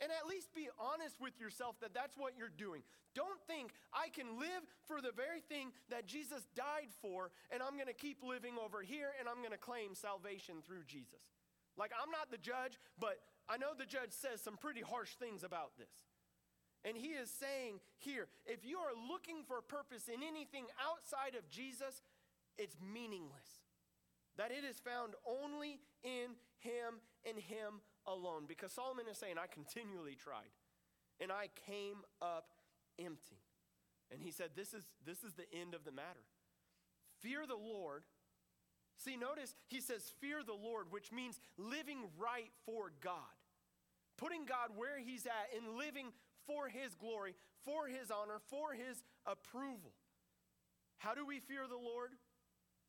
And 0.00 0.10
at 0.10 0.26
least 0.26 0.54
be 0.54 0.68
honest 0.78 1.20
with 1.20 1.38
yourself 1.38 1.76
that 1.80 1.94
that's 1.94 2.16
what 2.16 2.34
you're 2.36 2.52
doing. 2.56 2.82
Don't 3.14 3.40
think 3.46 3.72
I 3.92 4.08
can 4.08 4.40
live 4.40 4.64
for 4.88 5.00
the 5.00 5.12
very 5.14 5.40
thing 5.40 5.70
that 5.90 6.06
Jesus 6.06 6.42
died 6.56 6.90
for, 7.00 7.30
and 7.50 7.62
I'm 7.62 7.78
gonna 7.78 7.92
keep 7.92 8.22
living 8.22 8.56
over 8.58 8.82
here 8.82 9.12
and 9.18 9.28
I'm 9.28 9.42
gonna 9.42 9.60
claim 9.60 9.94
salvation 9.94 10.56
through 10.64 10.84
Jesus. 10.86 11.36
Like, 11.76 11.92
I'm 11.96 12.10
not 12.10 12.30
the 12.30 12.38
judge, 12.38 12.78
but 12.98 13.18
I 13.48 13.56
know 13.56 13.72
the 13.76 13.86
judge 13.86 14.12
says 14.12 14.40
some 14.40 14.56
pretty 14.56 14.82
harsh 14.82 15.14
things 15.16 15.44
about 15.44 15.76
this. 15.78 15.92
And 16.84 16.96
he 16.96 17.14
is 17.14 17.30
saying 17.30 17.78
here 17.98 18.26
if 18.46 18.64
you 18.64 18.78
are 18.78 18.92
looking 19.08 19.44
for 19.46 19.60
purpose 19.62 20.08
in 20.08 20.22
anything 20.22 20.66
outside 20.82 21.38
of 21.38 21.48
Jesus, 21.48 22.02
it's 22.58 22.76
meaningless. 22.80 23.62
That 24.36 24.50
it 24.50 24.64
is 24.64 24.80
found 24.80 25.14
only 25.26 25.78
in 26.02 26.34
him 26.58 27.00
and 27.28 27.38
him 27.38 27.80
alone. 28.06 28.44
Because 28.46 28.72
Solomon 28.72 29.06
is 29.10 29.18
saying, 29.18 29.36
I 29.38 29.46
continually 29.46 30.14
tried 30.14 30.50
and 31.20 31.30
I 31.30 31.48
came 31.66 31.96
up 32.20 32.50
empty. 32.98 33.40
And 34.10 34.20
he 34.20 34.30
said, 34.30 34.50
This 34.54 34.74
is, 34.74 34.84
this 35.04 35.24
is 35.24 35.32
the 35.32 35.50
end 35.52 35.74
of 35.74 35.84
the 35.84 35.92
matter. 35.92 36.26
Fear 37.20 37.46
the 37.46 37.56
Lord. 37.56 38.02
See, 38.98 39.16
notice 39.16 39.54
he 39.66 39.80
says, 39.80 40.12
Fear 40.20 40.42
the 40.44 40.52
Lord, 40.52 40.86
which 40.90 41.12
means 41.12 41.40
living 41.56 41.98
right 42.18 42.50
for 42.66 42.92
God, 43.00 43.36
putting 44.18 44.44
God 44.44 44.76
where 44.76 44.98
he's 44.98 45.26
at 45.26 45.56
and 45.56 45.78
living 45.78 46.12
for 46.46 46.68
his 46.68 46.94
glory, 46.94 47.34
for 47.64 47.86
his 47.86 48.10
honor, 48.10 48.40
for 48.50 48.74
his 48.74 49.02
approval. 49.26 49.92
How 50.98 51.14
do 51.14 51.26
we 51.26 51.40
fear 51.40 51.66
the 51.68 51.76
Lord? 51.76 52.10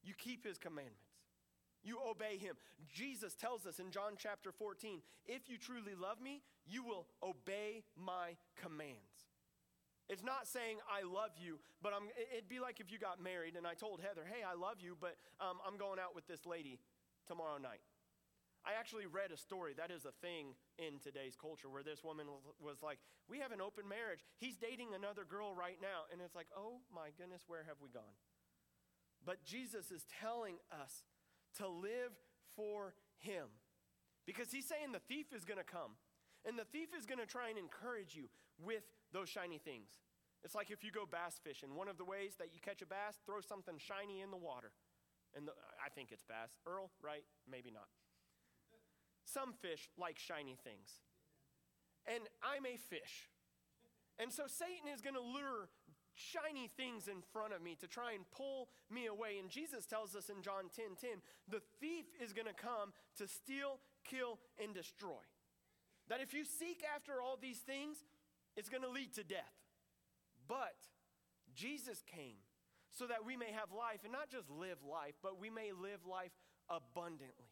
You 0.03 0.13
keep 0.17 0.45
his 0.45 0.57
commandments. 0.57 1.12
You 1.83 1.99
obey 2.09 2.37
him. 2.37 2.55
Jesus 2.93 3.33
tells 3.35 3.65
us 3.65 3.79
in 3.79 3.91
John 3.91 4.13
chapter 4.17 4.51
14 4.51 5.01
if 5.25 5.49
you 5.49 5.57
truly 5.57 5.95
love 5.99 6.21
me, 6.21 6.41
you 6.65 6.83
will 6.83 7.07
obey 7.21 7.83
my 7.95 8.35
commands. 8.55 9.27
It's 10.09 10.23
not 10.23 10.47
saying 10.47 10.77
I 10.87 11.07
love 11.07 11.31
you, 11.39 11.59
but 11.81 11.93
I'm, 11.95 12.11
it'd 12.35 12.49
be 12.49 12.59
like 12.59 12.79
if 12.79 12.91
you 12.91 12.99
got 12.99 13.23
married 13.23 13.55
and 13.55 13.65
I 13.65 13.73
told 13.73 14.01
Heather, 14.01 14.27
hey, 14.27 14.43
I 14.43 14.53
love 14.53 14.77
you, 14.79 14.97
but 14.99 15.15
um, 15.39 15.63
I'm 15.65 15.77
going 15.77 15.99
out 15.99 16.15
with 16.15 16.27
this 16.27 16.45
lady 16.45 16.79
tomorrow 17.27 17.57
night. 17.57 17.79
I 18.63 18.79
actually 18.79 19.07
read 19.07 19.31
a 19.31 19.37
story. 19.37 19.75
That 19.75 19.91
is 19.91 20.07
a 20.07 20.15
thing 20.23 20.55
in 20.79 20.99
today's 21.03 21.35
culture 21.35 21.67
where 21.67 21.83
this 21.83 22.03
woman 22.03 22.27
was 22.63 22.79
like, 22.79 22.97
We 23.27 23.39
have 23.43 23.51
an 23.51 23.59
open 23.59 23.83
marriage. 23.87 24.23
He's 24.39 24.55
dating 24.55 24.95
another 24.95 25.27
girl 25.27 25.51
right 25.51 25.75
now. 25.83 26.07
And 26.11 26.23
it's 26.23 26.35
like, 26.35 26.47
Oh 26.55 26.79
my 26.87 27.11
goodness, 27.19 27.43
where 27.47 27.67
have 27.67 27.83
we 27.83 27.91
gone? 27.91 28.15
But 29.25 29.43
Jesus 29.43 29.91
is 29.91 30.07
telling 30.21 30.55
us 30.71 31.03
to 31.57 31.67
live 31.67 32.13
for 32.55 32.93
him. 33.19 33.47
Because 34.25 34.51
he's 34.51 34.67
saying 34.67 34.91
the 34.91 34.99
thief 34.99 35.33
is 35.35 35.43
going 35.45 35.59
to 35.59 35.67
come. 35.67 35.99
And 36.45 36.59
the 36.59 36.65
thief 36.65 36.89
is 36.97 37.05
going 37.05 37.19
to 37.19 37.25
try 37.25 37.49
and 37.49 37.57
encourage 37.57 38.15
you 38.15 38.27
with 38.59 38.83
those 39.11 39.29
shiny 39.29 39.57
things. 39.57 39.89
It's 40.43 40.55
like 40.55 40.71
if 40.71 40.83
you 40.83 40.91
go 40.91 41.07
bass 41.09 41.39
fishing. 41.43 41.75
One 41.75 41.87
of 41.87 41.97
the 41.97 42.03
ways 42.03 42.35
that 42.39 42.53
you 42.53 42.59
catch 42.59 42.81
a 42.81 42.85
bass, 42.85 43.19
throw 43.25 43.39
something 43.39 43.75
shiny 43.79 44.21
in 44.21 44.31
the 44.31 44.37
water. 44.37 44.71
And 45.35 45.47
the, 45.47 45.53
I 45.83 45.89
think 45.89 46.11
it's 46.11 46.23
bass. 46.23 46.51
Earl, 46.67 46.91
right? 47.01 47.23
Maybe 47.49 47.71
not. 47.71 47.87
Some 49.23 49.53
fish 49.53 49.89
like 49.97 50.19
shiny 50.19 50.57
things. 50.63 50.99
And 52.05 52.27
I'm 52.43 52.65
a 52.65 52.75
fish. 52.75 53.31
And 54.19 54.31
so 54.31 54.43
Satan 54.47 54.91
is 54.93 55.01
going 55.01 55.15
to 55.15 55.23
lure 55.23 55.69
shiny 56.15 56.69
things 56.77 57.07
in 57.07 57.21
front 57.31 57.53
of 57.53 57.61
me 57.61 57.75
to 57.81 57.87
try 57.87 58.13
and 58.13 58.23
pull 58.31 58.69
me 58.89 59.07
away. 59.07 59.37
And 59.39 59.49
Jesus 59.49 59.85
tells 59.85 60.15
us 60.15 60.29
in 60.29 60.41
John 60.41 60.69
10 60.75 60.95
10, 60.99 61.09
the 61.49 61.61
thief 61.79 62.05
is 62.21 62.33
going 62.33 62.47
to 62.47 62.53
come 62.53 62.93
to 63.17 63.27
steal, 63.27 63.79
kill, 64.03 64.39
and 64.61 64.73
destroy. 64.73 65.23
That 66.09 66.21
if 66.21 66.33
you 66.33 66.45
seek 66.45 66.83
after 66.95 67.21
all 67.21 67.37
these 67.41 67.59
things, 67.59 67.97
it's 68.55 68.69
going 68.69 68.83
to 68.83 68.89
lead 68.89 69.13
to 69.13 69.23
death. 69.23 69.55
But 70.47 70.75
Jesus 71.55 72.03
came 72.05 72.43
so 72.91 73.07
that 73.07 73.25
we 73.25 73.35
may 73.35 73.51
have 73.51 73.71
life, 73.71 74.01
and 74.03 74.11
not 74.11 74.29
just 74.29 74.49
live 74.49 74.77
life, 74.85 75.15
but 75.23 75.39
we 75.39 75.49
may 75.49 75.71
live 75.71 76.05
life 76.05 76.31
abundantly. 76.69 77.49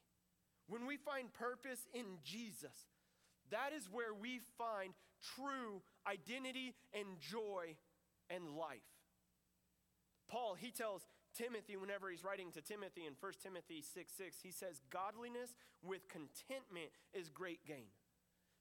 When 0.67 0.85
we 0.85 0.97
find 0.97 1.33
purpose 1.33 1.87
in 1.93 2.05
Jesus, 2.23 2.85
that 3.49 3.73
is 3.75 3.89
where 3.91 4.13
we 4.13 4.39
find 4.57 4.93
true 5.35 5.81
identity 6.07 6.75
and 6.93 7.19
joy 7.19 7.75
and 8.33 8.55
life. 8.55 8.87
Paul, 10.29 10.55
he 10.55 10.71
tells 10.71 11.05
Timothy, 11.35 11.75
whenever 11.75 12.09
he's 12.09 12.23
writing 12.23 12.51
to 12.53 12.61
Timothy 12.61 13.05
in 13.05 13.13
1 13.19 13.31
Timothy 13.43 13.83
6 13.83 14.13
6, 14.13 14.37
he 14.41 14.51
says, 14.51 14.79
Godliness 14.89 15.55
with 15.83 16.07
contentment 16.07 16.91
is 17.13 17.29
great 17.29 17.65
gain. 17.65 17.91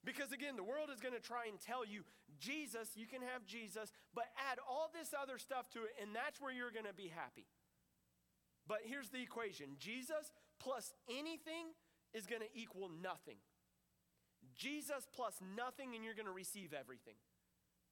Because 0.05 0.33
again, 0.33 0.57
the 0.57 0.65
world 0.65 0.89
is 0.93 1.01
going 1.01 1.15
to 1.15 1.21
try 1.21 1.47
and 1.47 1.61
tell 1.61 1.85
you, 1.85 2.03
Jesus, 2.39 2.97
you 2.97 3.07
can 3.07 3.21
have 3.21 3.45
Jesus, 3.45 3.93
but 4.15 4.25
add 4.51 4.59
all 4.67 4.91
this 4.93 5.13
other 5.13 5.37
stuff 5.37 5.69
to 5.71 5.85
it, 5.85 5.93
and 6.01 6.17
that's 6.17 6.41
where 6.41 6.53
you're 6.53 6.73
going 6.73 6.89
to 6.89 6.97
be 6.97 7.13
happy. 7.13 7.47
But 8.67 8.79
here's 8.85 9.11
the 9.11 9.21
equation 9.21 9.77
Jesus 9.79 10.33
plus 10.59 10.93
anything 11.09 11.75
is 12.15 12.27
going 12.27 12.43
to 12.43 12.49
equal 12.55 12.91
nothing. 13.03 13.37
Jesus 14.57 15.07
plus 15.15 15.35
nothing, 15.57 15.95
and 15.95 16.05
you're 16.05 16.15
going 16.15 16.27
to 16.27 16.33
receive 16.33 16.73
everything. 16.73 17.15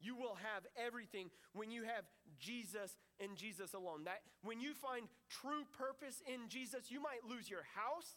You 0.00 0.14
will 0.14 0.36
have 0.36 0.66
everything 0.78 1.30
when 1.52 1.70
you 1.70 1.82
have 1.82 2.04
Jesus 2.38 2.96
and 3.20 3.36
Jesus 3.36 3.74
alone. 3.74 4.04
That 4.04 4.22
when 4.42 4.60
you 4.60 4.74
find 4.74 5.08
true 5.28 5.66
purpose 5.76 6.22
in 6.26 6.48
Jesus, 6.48 6.90
you 6.90 7.00
might 7.00 7.26
lose 7.28 7.50
your 7.50 7.66
house. 7.74 8.16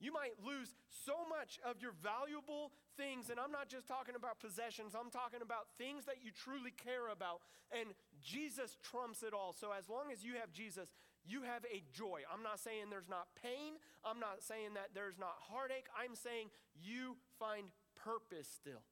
You 0.00 0.12
might 0.12 0.34
lose 0.44 0.74
so 0.90 1.24
much 1.28 1.58
of 1.64 1.80
your 1.80 1.94
valuable 2.02 2.72
things. 2.96 3.30
And 3.30 3.38
I'm 3.38 3.50
not 3.50 3.68
just 3.68 3.86
talking 3.86 4.14
about 4.14 4.40
possessions, 4.40 4.94
I'm 4.94 5.10
talking 5.10 5.42
about 5.42 5.70
things 5.78 6.04
that 6.04 6.22
you 6.22 6.30
truly 6.30 6.70
care 6.70 7.08
about. 7.08 7.40
And 7.70 7.94
Jesus 8.22 8.76
trumps 8.82 9.22
it 9.22 9.32
all. 9.32 9.54
So 9.54 9.70
as 9.70 9.88
long 9.88 10.10
as 10.12 10.24
you 10.24 10.34
have 10.40 10.52
Jesus, 10.52 10.90
you 11.24 11.42
have 11.42 11.64
a 11.72 11.82
joy. 11.92 12.20
I'm 12.28 12.42
not 12.42 12.60
saying 12.60 12.90
there's 12.90 13.08
not 13.08 13.28
pain, 13.40 13.80
I'm 14.04 14.20
not 14.20 14.42
saying 14.42 14.74
that 14.74 14.92
there's 14.94 15.18
not 15.18 15.40
heartache. 15.40 15.88
I'm 15.96 16.14
saying 16.14 16.50
you 16.76 17.16
find 17.38 17.72
purpose 17.96 18.48
still. 18.48 18.82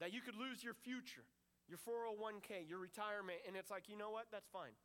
That 0.00 0.12
you 0.12 0.20
could 0.20 0.36
lose 0.36 0.62
your 0.62 0.74
future, 0.74 1.24
your 1.68 1.78
401k, 1.78 2.68
your 2.68 2.78
retirement, 2.78 3.38
and 3.46 3.56
it's 3.56 3.70
like, 3.70 3.88
you 3.88 3.96
know 3.96 4.10
what? 4.10 4.26
That's 4.30 4.48
fine 4.48 4.76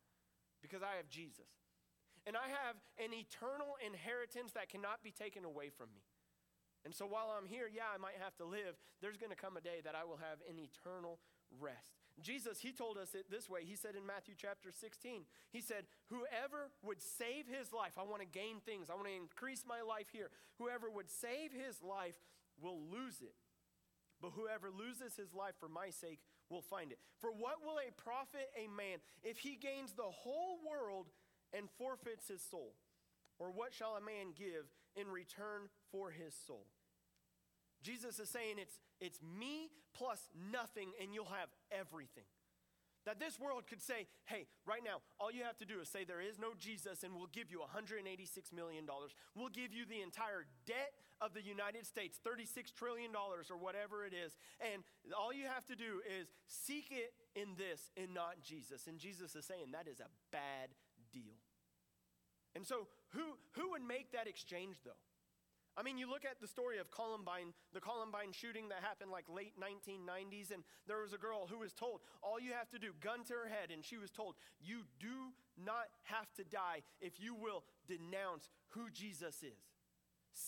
because 0.62 0.82
I 0.82 0.96
have 0.96 1.08
Jesus. 1.10 1.50
And 2.24 2.38
I 2.38 2.46
have 2.48 2.78
an 3.02 3.10
eternal 3.10 3.74
inheritance 3.82 4.54
that 4.54 4.70
cannot 4.70 5.02
be 5.02 5.10
taken 5.10 5.44
away 5.44 5.68
from 5.74 5.90
me. 5.92 6.06
And 6.84 6.94
so 6.94 7.06
while 7.06 7.34
I'm 7.34 7.46
here, 7.46 7.66
yeah, 7.70 7.90
I 7.94 7.98
might 7.98 8.18
have 8.22 8.34
to 8.38 8.44
live. 8.44 8.78
There's 9.00 9.18
going 9.18 9.30
to 9.30 9.38
come 9.38 9.56
a 9.56 9.60
day 9.60 9.82
that 9.84 9.94
I 9.94 10.06
will 10.06 10.18
have 10.18 10.38
an 10.48 10.58
eternal 10.58 11.18
rest. 11.58 11.98
Jesus, 12.20 12.60
he 12.60 12.72
told 12.72 12.98
us 12.98 13.14
it 13.14 13.30
this 13.30 13.48
way. 13.48 13.64
He 13.64 13.74
said 13.74 13.94
in 13.96 14.06
Matthew 14.06 14.34
chapter 14.36 14.70
16, 14.70 15.22
he 15.50 15.60
said, 15.60 15.86
Whoever 16.10 16.70
would 16.82 17.00
save 17.00 17.46
his 17.46 17.72
life, 17.72 17.98
I 17.98 18.02
want 18.02 18.20
to 18.22 18.28
gain 18.28 18.60
things, 18.64 18.90
I 18.90 18.94
want 18.94 19.06
to 19.06 19.14
increase 19.14 19.64
my 19.66 19.82
life 19.82 20.10
here. 20.12 20.30
Whoever 20.58 20.90
would 20.90 21.10
save 21.10 21.50
his 21.54 21.82
life 21.82 22.18
will 22.60 22.78
lose 22.90 23.22
it. 23.22 23.34
But 24.22 24.32
whoever 24.36 24.70
loses 24.70 25.16
his 25.16 25.34
life 25.34 25.54
for 25.58 25.68
my 25.68 25.90
sake 25.90 26.20
will 26.48 26.62
find 26.62 26.92
it. 26.92 26.98
For 27.18 27.30
what 27.30 27.58
will 27.66 27.82
a 27.82 27.90
profit 28.00 28.48
a 28.56 28.70
man 28.70 29.02
if 29.24 29.38
he 29.38 29.56
gains 29.56 29.92
the 29.92 30.08
whole 30.08 30.58
world 30.62 31.08
and 31.52 31.68
forfeits 31.76 32.28
his 32.28 32.40
soul? 32.40 32.74
Or 33.38 33.50
what 33.50 33.74
shall 33.74 33.96
a 33.96 34.00
man 34.00 34.30
give 34.38 34.70
in 34.94 35.08
return 35.08 35.68
for 35.90 36.12
his 36.12 36.34
soul? 36.46 36.66
Jesus 37.82 38.20
is 38.20 38.28
saying 38.28 38.56
it's, 38.58 38.78
it's 39.00 39.18
me 39.20 39.70
plus 39.92 40.30
nothing, 40.52 40.92
and 41.02 41.12
you'll 41.12 41.24
have 41.26 41.48
everything. 41.72 42.30
That 43.04 43.18
this 43.18 43.40
world 43.40 43.66
could 43.66 43.82
say, 43.82 44.06
hey, 44.26 44.46
right 44.64 44.82
now, 44.84 45.02
all 45.18 45.32
you 45.32 45.42
have 45.42 45.58
to 45.58 45.66
do 45.66 45.80
is 45.82 45.88
say 45.88 46.04
there 46.04 46.22
is 46.22 46.38
no 46.38 46.54
Jesus, 46.56 47.02
and 47.02 47.12
we'll 47.16 47.32
give 47.32 47.50
you 47.50 47.58
$186 47.58 48.06
million. 48.54 48.86
We'll 49.34 49.48
give 49.48 49.74
you 49.74 49.84
the 49.84 50.00
entire 50.00 50.46
debt 50.66 50.94
of 51.24 51.34
the 51.34 51.42
United 51.42 51.86
States, 51.86 52.18
$36 52.26 52.74
trillion 52.74 53.10
or 53.14 53.56
whatever 53.56 54.04
it 54.04 54.12
is. 54.12 54.36
And 54.60 54.82
all 55.16 55.32
you 55.32 55.46
have 55.46 55.64
to 55.66 55.76
do 55.76 56.02
is 56.04 56.28
seek 56.46 56.90
it 56.90 57.14
in 57.38 57.54
this 57.56 57.90
and 57.96 58.12
not 58.12 58.42
Jesus. 58.42 58.86
And 58.86 58.98
Jesus 58.98 59.36
is 59.36 59.44
saying 59.44 59.72
that 59.72 59.86
is 59.86 60.00
a 60.00 60.10
bad 60.30 60.74
deal. 61.12 61.38
And 62.54 62.66
so, 62.66 62.88
who, 63.14 63.38
who 63.52 63.70
would 63.70 63.82
make 63.82 64.12
that 64.12 64.26
exchange, 64.26 64.76
though? 64.84 65.00
I 65.74 65.82
mean, 65.82 65.96
you 65.96 66.08
look 66.08 66.26
at 66.26 66.38
the 66.38 66.46
story 66.46 66.76
of 66.78 66.90
Columbine, 66.90 67.54
the 67.72 67.80
Columbine 67.80 68.32
shooting 68.32 68.68
that 68.68 68.82
happened 68.82 69.10
like 69.10 69.24
late 69.32 69.54
1990s, 69.56 70.52
and 70.52 70.62
there 70.86 71.00
was 71.00 71.14
a 71.14 71.18
girl 71.18 71.46
who 71.48 71.58
was 71.58 71.72
told, 71.72 72.00
all 72.22 72.38
you 72.38 72.52
have 72.52 72.68
to 72.70 72.78
do, 72.78 72.92
gun 73.00 73.24
to 73.24 73.32
her 73.32 73.48
head, 73.48 73.72
and 73.72 73.82
she 73.82 73.96
was 73.96 74.10
told, 74.10 74.34
you 74.60 74.80
do 75.00 75.32
not 75.56 75.88
have 76.04 76.28
to 76.34 76.44
die 76.44 76.82
if 77.00 77.18
you 77.18 77.34
will 77.34 77.64
denounce 77.88 78.50
who 78.68 78.90
Jesus 78.90 79.42
is. 79.42 79.71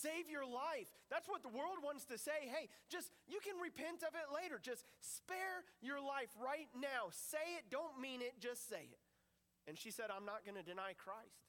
Save 0.01 0.29
your 0.29 0.45
life. 0.45 0.91
That's 1.09 1.27
what 1.27 1.43
the 1.43 1.53
world 1.53 1.79
wants 1.83 2.05
to 2.11 2.17
say. 2.17 2.51
Hey, 2.51 2.67
just, 2.89 3.11
you 3.27 3.39
can 3.39 3.55
repent 3.61 4.03
of 4.03 4.11
it 4.15 4.33
later. 4.33 4.59
Just 4.59 4.83
spare 4.99 5.63
your 5.81 6.01
life 6.01 6.31
right 6.35 6.67
now. 6.75 7.11
Say 7.11 7.59
it, 7.59 7.71
don't 7.71 7.99
mean 7.99 8.21
it, 8.21 8.39
just 8.39 8.67
say 8.67 8.91
it. 8.91 9.03
And 9.67 9.77
she 9.79 9.89
said, 9.91 10.11
I'm 10.11 10.25
not 10.25 10.45
going 10.45 10.57
to 10.57 10.65
deny 10.65 10.93
Christ. 10.93 11.45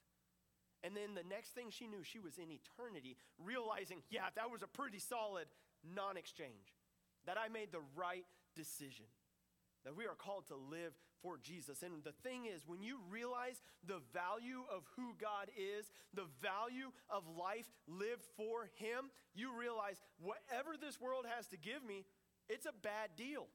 And 0.83 0.95
then 0.95 1.15
the 1.15 1.27
next 1.27 1.53
thing 1.53 1.69
she 1.69 1.87
knew, 1.87 2.03
she 2.03 2.19
was 2.19 2.37
in 2.37 2.49
eternity, 2.53 3.17
realizing, 3.41 4.01
yeah, 4.09 4.29
that 4.35 4.51
was 4.51 4.61
a 4.61 4.67
pretty 4.69 4.99
solid 4.99 5.47
non 5.83 6.17
exchange, 6.17 6.77
that 7.25 7.37
I 7.37 7.49
made 7.49 7.71
the 7.71 7.83
right 7.95 8.25
decision, 8.55 9.05
that 9.85 9.95
we 9.95 10.05
are 10.05 10.15
called 10.15 10.47
to 10.47 10.55
live 10.55 10.93
for 11.21 11.37
Jesus. 11.37 11.83
And 11.83 12.03
the 12.03 12.15
thing 12.23 12.45
is, 12.45 12.67
when 12.67 12.81
you 12.81 12.99
realize 13.09 13.61
the 13.85 14.01
value 14.13 14.63
of 14.73 14.83
who 14.95 15.15
God 15.19 15.49
is, 15.55 15.91
the 16.13 16.27
value 16.41 16.91
of 17.09 17.23
life 17.27 17.67
lived 17.87 18.25
for 18.35 18.69
Him, 18.75 19.09
you 19.33 19.51
realize 19.57 20.01
whatever 20.19 20.77
this 20.79 20.99
world 20.99 21.25
has 21.27 21.47
to 21.47 21.57
give 21.57 21.83
me, 21.83 22.05
it's 22.49 22.65
a 22.65 22.75
bad 22.83 23.15
deal. 23.15 23.47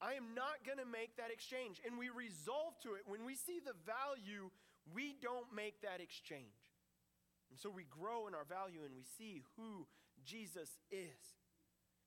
I 0.00 0.14
am 0.14 0.34
not 0.34 0.66
going 0.66 0.78
to 0.78 0.88
make 0.88 1.16
that 1.16 1.30
exchange. 1.30 1.80
And 1.86 1.96
we 1.96 2.10
resolve 2.10 2.74
to 2.82 2.94
it 2.94 3.06
when 3.06 3.24
we 3.24 3.36
see 3.36 3.62
the 3.62 3.78
value 3.86 4.50
we 4.90 5.14
don't 5.22 5.46
make 5.54 5.80
that 5.82 6.00
exchange. 6.02 6.58
And 7.50 7.58
so 7.60 7.70
we 7.70 7.84
grow 7.86 8.26
in 8.26 8.34
our 8.34 8.44
value 8.44 8.80
and 8.84 8.96
we 8.96 9.04
see 9.04 9.42
who 9.56 9.86
Jesus 10.24 10.78
is. 10.90 11.22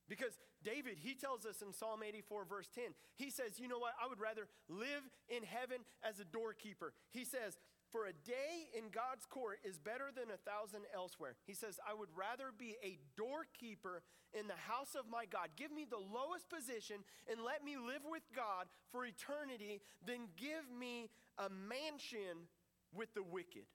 Because 0.07 0.37
David, 0.63 0.97
he 1.01 1.15
tells 1.15 1.45
us 1.45 1.61
in 1.61 1.73
Psalm 1.73 2.01
84, 2.05 2.45
verse 2.45 2.69
10, 2.73 2.83
he 3.15 3.29
says, 3.29 3.59
You 3.59 3.67
know 3.67 3.79
what? 3.79 3.93
I 4.01 4.07
would 4.07 4.19
rather 4.19 4.47
live 4.69 5.01
in 5.29 5.43
heaven 5.43 5.81
as 6.03 6.19
a 6.19 6.25
doorkeeper. 6.25 6.93
He 7.11 7.25
says, 7.25 7.57
For 7.91 8.05
a 8.05 8.13
day 8.13 8.69
in 8.77 8.89
God's 8.93 9.25
court 9.25 9.59
is 9.63 9.77
better 9.77 10.13
than 10.13 10.29
a 10.29 10.41
thousand 10.41 10.85
elsewhere. 10.93 11.35
He 11.45 11.53
says, 11.53 11.79
I 11.81 11.93
would 11.93 12.09
rather 12.15 12.53
be 12.55 12.75
a 12.83 12.99
doorkeeper 13.17 14.03
in 14.37 14.47
the 14.47 14.61
house 14.67 14.93
of 14.93 15.09
my 15.09 15.25
God. 15.25 15.49
Give 15.55 15.71
me 15.71 15.85
the 15.89 16.01
lowest 16.01 16.49
position 16.49 17.01
and 17.29 17.41
let 17.41 17.63
me 17.63 17.77
live 17.77 18.03
with 18.05 18.23
God 18.35 18.67
for 18.91 19.05
eternity 19.05 19.81
than 20.05 20.29
give 20.37 20.69
me 20.69 21.09
a 21.37 21.49
mansion 21.49 22.45
with 22.93 23.13
the 23.13 23.23
wicked. 23.23 23.65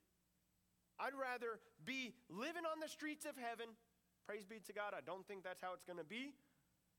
I'd 1.01 1.17
rather 1.17 1.57
be 1.83 2.13
living 2.29 2.63
on 2.69 2.79
the 2.79 2.87
streets 2.87 3.25
of 3.25 3.33
heaven. 3.33 3.73
Praise 4.31 4.47
be 4.47 4.63
to 4.63 4.71
God. 4.71 4.95
I 4.95 5.03
don't 5.03 5.27
think 5.27 5.43
that's 5.43 5.59
how 5.59 5.75
it's 5.75 5.83
going 5.83 5.99
to 5.99 6.07
be. 6.07 6.31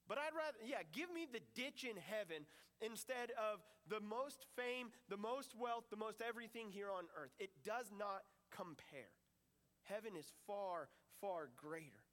But 0.05 0.21
I'd 0.21 0.37
rather, 0.37 0.61
yeah, 0.61 0.85
give 0.92 1.09
me 1.09 1.25
the 1.25 1.40
ditch 1.57 1.81
in 1.81 1.97
heaven 1.97 2.45
instead 2.85 3.33
of 3.40 3.64
the 3.88 4.05
most 4.05 4.45
fame, 4.53 4.92
the 5.09 5.16
most 5.16 5.57
wealth, 5.57 5.88
the 5.88 5.97
most 5.97 6.21
everything 6.21 6.68
here 6.68 6.92
on 6.92 7.09
earth. 7.16 7.33
It 7.40 7.49
does 7.64 7.88
not 7.88 8.29
compare. 8.53 9.16
Heaven 9.88 10.12
is 10.12 10.29
far, 10.45 10.92
far 11.25 11.49
greater. 11.57 12.05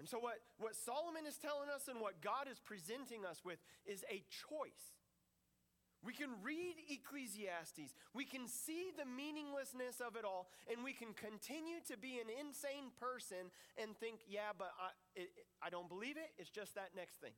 And 0.00 0.08
so, 0.08 0.16
what, 0.16 0.40
what 0.56 0.72
Solomon 0.72 1.28
is 1.28 1.36
telling 1.36 1.68
us 1.68 1.84
and 1.84 2.00
what 2.00 2.24
God 2.24 2.48
is 2.48 2.56
presenting 2.64 3.28
us 3.28 3.44
with 3.44 3.60
is 3.84 4.08
a 4.08 4.24
choice. 4.48 4.96
We 6.04 6.12
can 6.12 6.30
read 6.42 6.78
Ecclesiastes. 6.86 7.90
We 8.14 8.24
can 8.24 8.46
see 8.46 8.94
the 8.94 9.04
meaninglessness 9.04 9.98
of 9.98 10.14
it 10.14 10.24
all, 10.24 10.46
and 10.70 10.84
we 10.86 10.92
can 10.92 11.10
continue 11.12 11.82
to 11.90 11.98
be 11.98 12.22
an 12.22 12.30
insane 12.30 12.94
person 13.02 13.50
and 13.74 13.98
think, 13.98 14.22
yeah, 14.30 14.54
but 14.56 14.70
I, 14.78 14.94
it, 15.18 15.30
I 15.62 15.70
don't 15.70 15.88
believe 15.88 16.16
it. 16.16 16.30
It's 16.38 16.50
just 16.50 16.76
that 16.76 16.94
next 16.94 17.18
thing. 17.20 17.34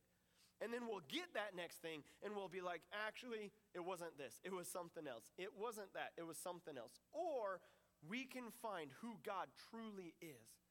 And 0.61 0.69
then 0.69 0.85
we'll 0.85 1.01
get 1.09 1.33
that 1.33 1.57
next 1.57 1.81
thing, 1.81 2.05
and 2.21 2.37
we'll 2.37 2.53
be 2.53 2.61
like, 2.61 2.85
actually, 2.93 3.49
it 3.73 3.81
wasn't 3.81 4.13
this. 4.21 4.37
It 4.45 4.53
was 4.53 4.69
something 4.69 5.09
else. 5.09 5.25
It 5.41 5.49
wasn't 5.57 5.89
that. 5.97 6.13
It 6.17 6.27
was 6.27 6.37
something 6.37 6.77
else. 6.77 7.01
Or 7.11 7.65
we 8.05 8.25
can 8.25 8.53
find 8.61 8.93
who 9.01 9.17
God 9.25 9.49
truly 9.69 10.13
is 10.21 10.61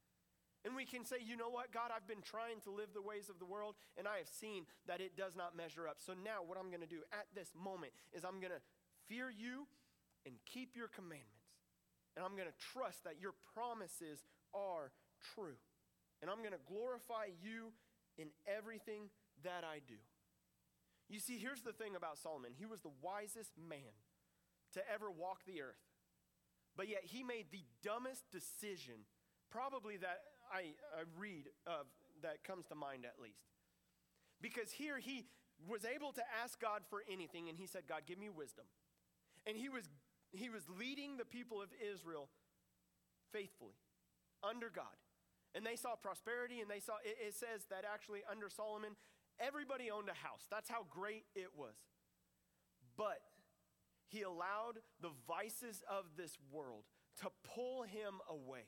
and 0.63 0.75
we 0.75 0.85
can 0.85 1.05
say, 1.05 1.17
you 1.17 1.35
know 1.35 1.49
what, 1.49 1.73
God, 1.73 1.89
I've 1.89 2.07
been 2.07 2.21
trying 2.21 2.61
to 2.65 2.71
live 2.71 2.93
the 2.93 3.01
ways 3.01 3.29
of 3.29 3.39
the 3.39 3.49
world, 3.49 3.75
and 3.97 4.07
I 4.07 4.17
have 4.17 4.29
seen 4.29 4.69
that 4.85 5.01
it 5.01 5.17
does 5.17 5.35
not 5.35 5.57
measure 5.57 5.87
up. 5.87 5.97
So 5.97 6.13
now, 6.13 6.45
what 6.45 6.57
I'm 6.61 6.69
going 6.69 6.85
to 6.85 6.89
do 6.89 7.01
at 7.11 7.25
this 7.33 7.49
moment 7.57 7.93
is 8.13 8.23
I'm 8.23 8.37
going 8.37 8.53
to 8.53 8.61
fear 9.09 9.33
you 9.33 9.65
and 10.25 10.35
keep 10.45 10.77
your 10.77 10.87
commandments. 10.87 11.57
And 12.15 12.21
I'm 12.21 12.35
going 12.35 12.49
to 12.49 12.61
trust 12.73 13.05
that 13.05 13.17
your 13.17 13.33
promises 13.55 14.21
are 14.53 14.91
true. 15.33 15.57
And 16.21 16.29
I'm 16.29 16.45
going 16.45 16.53
to 16.53 16.69
glorify 16.69 17.33
you 17.41 17.73
in 18.17 18.29
everything 18.45 19.09
that 19.43 19.63
I 19.65 19.81
do. 19.87 19.97
You 21.09 21.19
see, 21.19 21.39
here's 21.39 21.61
the 21.65 21.73
thing 21.73 21.95
about 21.95 22.19
Solomon 22.19 22.51
he 22.53 22.65
was 22.65 22.81
the 22.81 22.93
wisest 23.01 23.51
man 23.57 23.97
to 24.73 24.81
ever 24.87 25.09
walk 25.09 25.41
the 25.45 25.61
earth. 25.61 25.81
But 26.77 26.87
yet, 26.87 27.01
he 27.03 27.23
made 27.23 27.51
the 27.51 27.65
dumbest 27.83 28.29
decision, 28.31 29.03
probably 29.49 29.97
that 29.97 30.30
I, 30.51 30.75
I 30.93 31.03
read 31.17 31.49
of 31.65 31.87
that 32.21 32.43
comes 32.43 32.65
to 32.67 32.75
mind 32.75 33.05
at 33.05 33.21
least. 33.21 33.41
Because 34.41 34.71
here 34.71 34.99
he 34.99 35.25
was 35.69 35.85
able 35.85 36.11
to 36.13 36.23
ask 36.43 36.59
God 36.59 36.81
for 36.89 37.03
anything, 37.11 37.49
and 37.49 37.57
he 37.57 37.67
said, 37.67 37.83
God, 37.87 38.01
give 38.07 38.19
me 38.19 38.29
wisdom. 38.29 38.65
And 39.45 39.55
he 39.55 39.69
was, 39.69 39.85
he 40.31 40.49
was 40.49 40.63
leading 40.79 41.17
the 41.17 41.25
people 41.25 41.61
of 41.61 41.69
Israel 41.79 42.29
faithfully 43.31 43.77
under 44.43 44.69
God. 44.69 44.97
And 45.53 45.65
they 45.65 45.75
saw 45.75 45.95
prosperity, 45.95 46.61
and 46.61 46.69
they 46.69 46.79
saw, 46.79 46.93
it, 47.03 47.17
it 47.27 47.35
says 47.35 47.65
that 47.69 47.83
actually 47.91 48.21
under 48.29 48.49
Solomon, 48.49 48.95
everybody 49.39 49.91
owned 49.91 50.09
a 50.09 50.27
house. 50.27 50.47
That's 50.49 50.69
how 50.69 50.85
great 50.89 51.25
it 51.35 51.49
was. 51.55 51.75
But 52.97 53.21
he 54.07 54.23
allowed 54.23 54.79
the 55.01 55.11
vices 55.27 55.83
of 55.89 56.05
this 56.17 56.37
world 56.51 56.83
to 57.21 57.29
pull 57.43 57.83
him 57.83 58.19
away. 58.29 58.65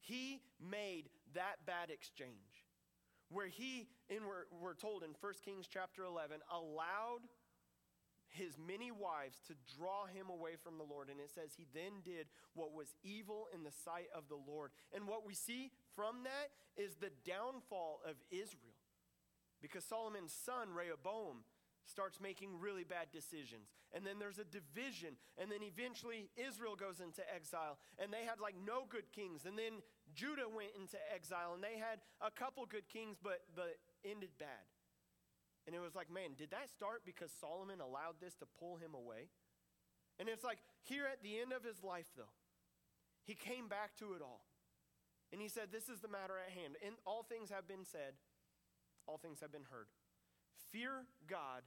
He 0.00 0.42
made 0.60 1.08
that 1.34 1.66
bad 1.66 1.90
exchange 1.90 2.64
where 3.30 3.48
he, 3.48 3.88
and 4.10 4.20
we're, 4.26 4.46
we're 4.60 4.74
told 4.74 5.02
in 5.02 5.10
1 5.20 5.32
Kings 5.44 5.66
chapter 5.70 6.04
11, 6.04 6.38
allowed 6.52 7.26
his 8.28 8.58
many 8.58 8.90
wives 8.90 9.38
to 9.46 9.54
draw 9.78 10.06
him 10.06 10.28
away 10.28 10.56
from 10.62 10.76
the 10.78 10.84
Lord. 10.84 11.08
And 11.08 11.20
it 11.20 11.30
says 11.30 11.54
he 11.56 11.66
then 11.72 12.02
did 12.04 12.26
what 12.54 12.74
was 12.74 12.94
evil 13.02 13.46
in 13.54 13.62
the 13.62 13.70
sight 13.70 14.10
of 14.14 14.28
the 14.28 14.38
Lord. 14.38 14.70
And 14.92 15.06
what 15.06 15.26
we 15.26 15.34
see 15.34 15.70
from 15.94 16.24
that 16.24 16.50
is 16.76 16.96
the 16.96 17.14
downfall 17.24 18.00
of 18.06 18.16
Israel. 18.30 18.74
Because 19.62 19.84
Solomon's 19.84 20.34
son, 20.34 20.74
Rehoboam, 20.74 21.46
starts 21.86 22.18
making 22.20 22.58
really 22.58 22.84
bad 22.84 23.12
decisions. 23.12 23.70
And 23.92 24.04
then 24.04 24.18
there's 24.18 24.38
a 24.38 24.44
division. 24.44 25.16
And 25.38 25.50
then 25.50 25.62
eventually 25.62 26.30
Israel 26.36 26.76
goes 26.76 27.00
into 27.00 27.22
exile. 27.32 27.78
And 27.98 28.12
they 28.12 28.24
had 28.26 28.40
like 28.40 28.56
no 28.58 28.84
good 28.88 29.12
kings. 29.14 29.46
And 29.46 29.56
then 29.56 29.84
Judah 30.14 30.48
went 30.48 30.70
into 30.78 30.96
exile. 31.12 31.52
And 31.54 31.62
they 31.62 31.76
had 31.78 32.00
a 32.22 32.30
couple 32.30 32.64
good 32.66 32.88
kings, 32.88 33.18
but, 33.22 33.42
but 33.54 33.76
ended 34.06 34.30
bad. 34.38 34.64
And 35.66 35.74
it 35.74 35.80
was 35.80 35.94
like, 35.94 36.12
man, 36.12 36.36
did 36.36 36.50
that 36.50 36.70
start 36.70 37.02
because 37.04 37.32
Solomon 37.40 37.80
allowed 37.80 38.20
this 38.20 38.34
to 38.38 38.46
pull 38.58 38.76
him 38.76 38.94
away? 38.94 39.32
And 40.20 40.28
it's 40.28 40.44
like, 40.44 40.58
here 40.82 41.08
at 41.10 41.22
the 41.22 41.40
end 41.40 41.52
of 41.52 41.64
his 41.64 41.82
life, 41.82 42.06
though, 42.16 42.34
he 43.24 43.34
came 43.34 43.68
back 43.68 43.96
to 43.98 44.12
it 44.12 44.22
all. 44.22 44.44
And 45.32 45.40
he 45.40 45.48
said, 45.48 45.72
This 45.72 45.88
is 45.88 45.98
the 45.98 46.08
matter 46.08 46.34
at 46.38 46.52
hand. 46.52 46.76
And 46.84 46.94
all 47.06 47.24
things 47.24 47.50
have 47.50 47.66
been 47.66 47.84
said, 47.84 48.14
all 49.06 49.18
things 49.18 49.40
have 49.40 49.50
been 49.50 49.66
heard. 49.70 49.88
Fear 50.70 51.04
God 51.28 51.62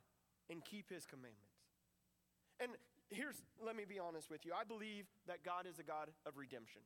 and 0.50 0.64
keep 0.64 0.90
his 0.90 1.06
commandments. 1.06 1.60
And 2.60 2.72
here's, 3.10 3.36
let 3.64 3.76
me 3.76 3.84
be 3.88 4.00
honest 4.00 4.30
with 4.30 4.46
you. 4.46 4.54
I 4.54 4.64
believe 4.64 5.06
that 5.28 5.44
God 5.44 5.68
is 5.70 5.80
a 5.80 5.84
God 5.84 6.10
of 6.26 6.38
redemption. 6.38 6.82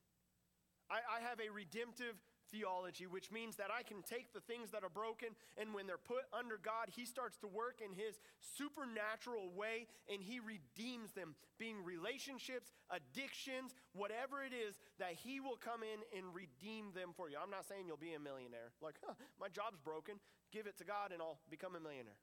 I, 0.91 0.99
I 1.17 1.19
have 1.23 1.39
a 1.39 1.47
redemptive 1.49 2.19
theology, 2.51 3.07
which 3.07 3.31
means 3.31 3.55
that 3.55 3.71
I 3.71 3.81
can 3.81 4.03
take 4.03 4.33
the 4.35 4.43
things 4.43 4.71
that 4.71 4.83
are 4.83 4.91
broken 4.91 5.29
and 5.55 5.73
when 5.73 5.87
they're 5.87 5.97
put 5.97 6.27
under 6.35 6.59
God, 6.59 6.91
He 6.91 7.05
starts 7.05 7.37
to 7.39 7.47
work 7.47 7.79
in 7.79 7.95
His 7.95 8.19
supernatural 8.43 9.55
way 9.55 9.87
and 10.11 10.21
He 10.21 10.43
redeems 10.43 11.15
them, 11.15 11.33
being 11.57 11.79
relationships, 11.79 12.75
addictions, 12.91 13.73
whatever 13.95 14.43
it 14.43 14.51
is, 14.51 14.75
that 14.99 15.15
He 15.15 15.39
will 15.39 15.55
come 15.55 15.79
in 15.81 16.03
and 16.11 16.35
redeem 16.35 16.91
them 16.91 17.15
for 17.15 17.31
you. 17.31 17.39
I'm 17.41 17.49
not 17.49 17.65
saying 17.65 17.87
you'll 17.87 17.95
be 17.95 18.13
a 18.13 18.19
millionaire. 18.19 18.75
Like, 18.83 18.99
huh, 18.99 19.15
my 19.39 19.47
job's 19.47 19.79
broken, 19.79 20.19
give 20.51 20.67
it 20.67 20.77
to 20.79 20.83
God 20.83 21.15
and 21.15 21.23
I'll 21.23 21.39
become 21.49 21.79
a 21.79 21.79
millionaire. 21.79 22.19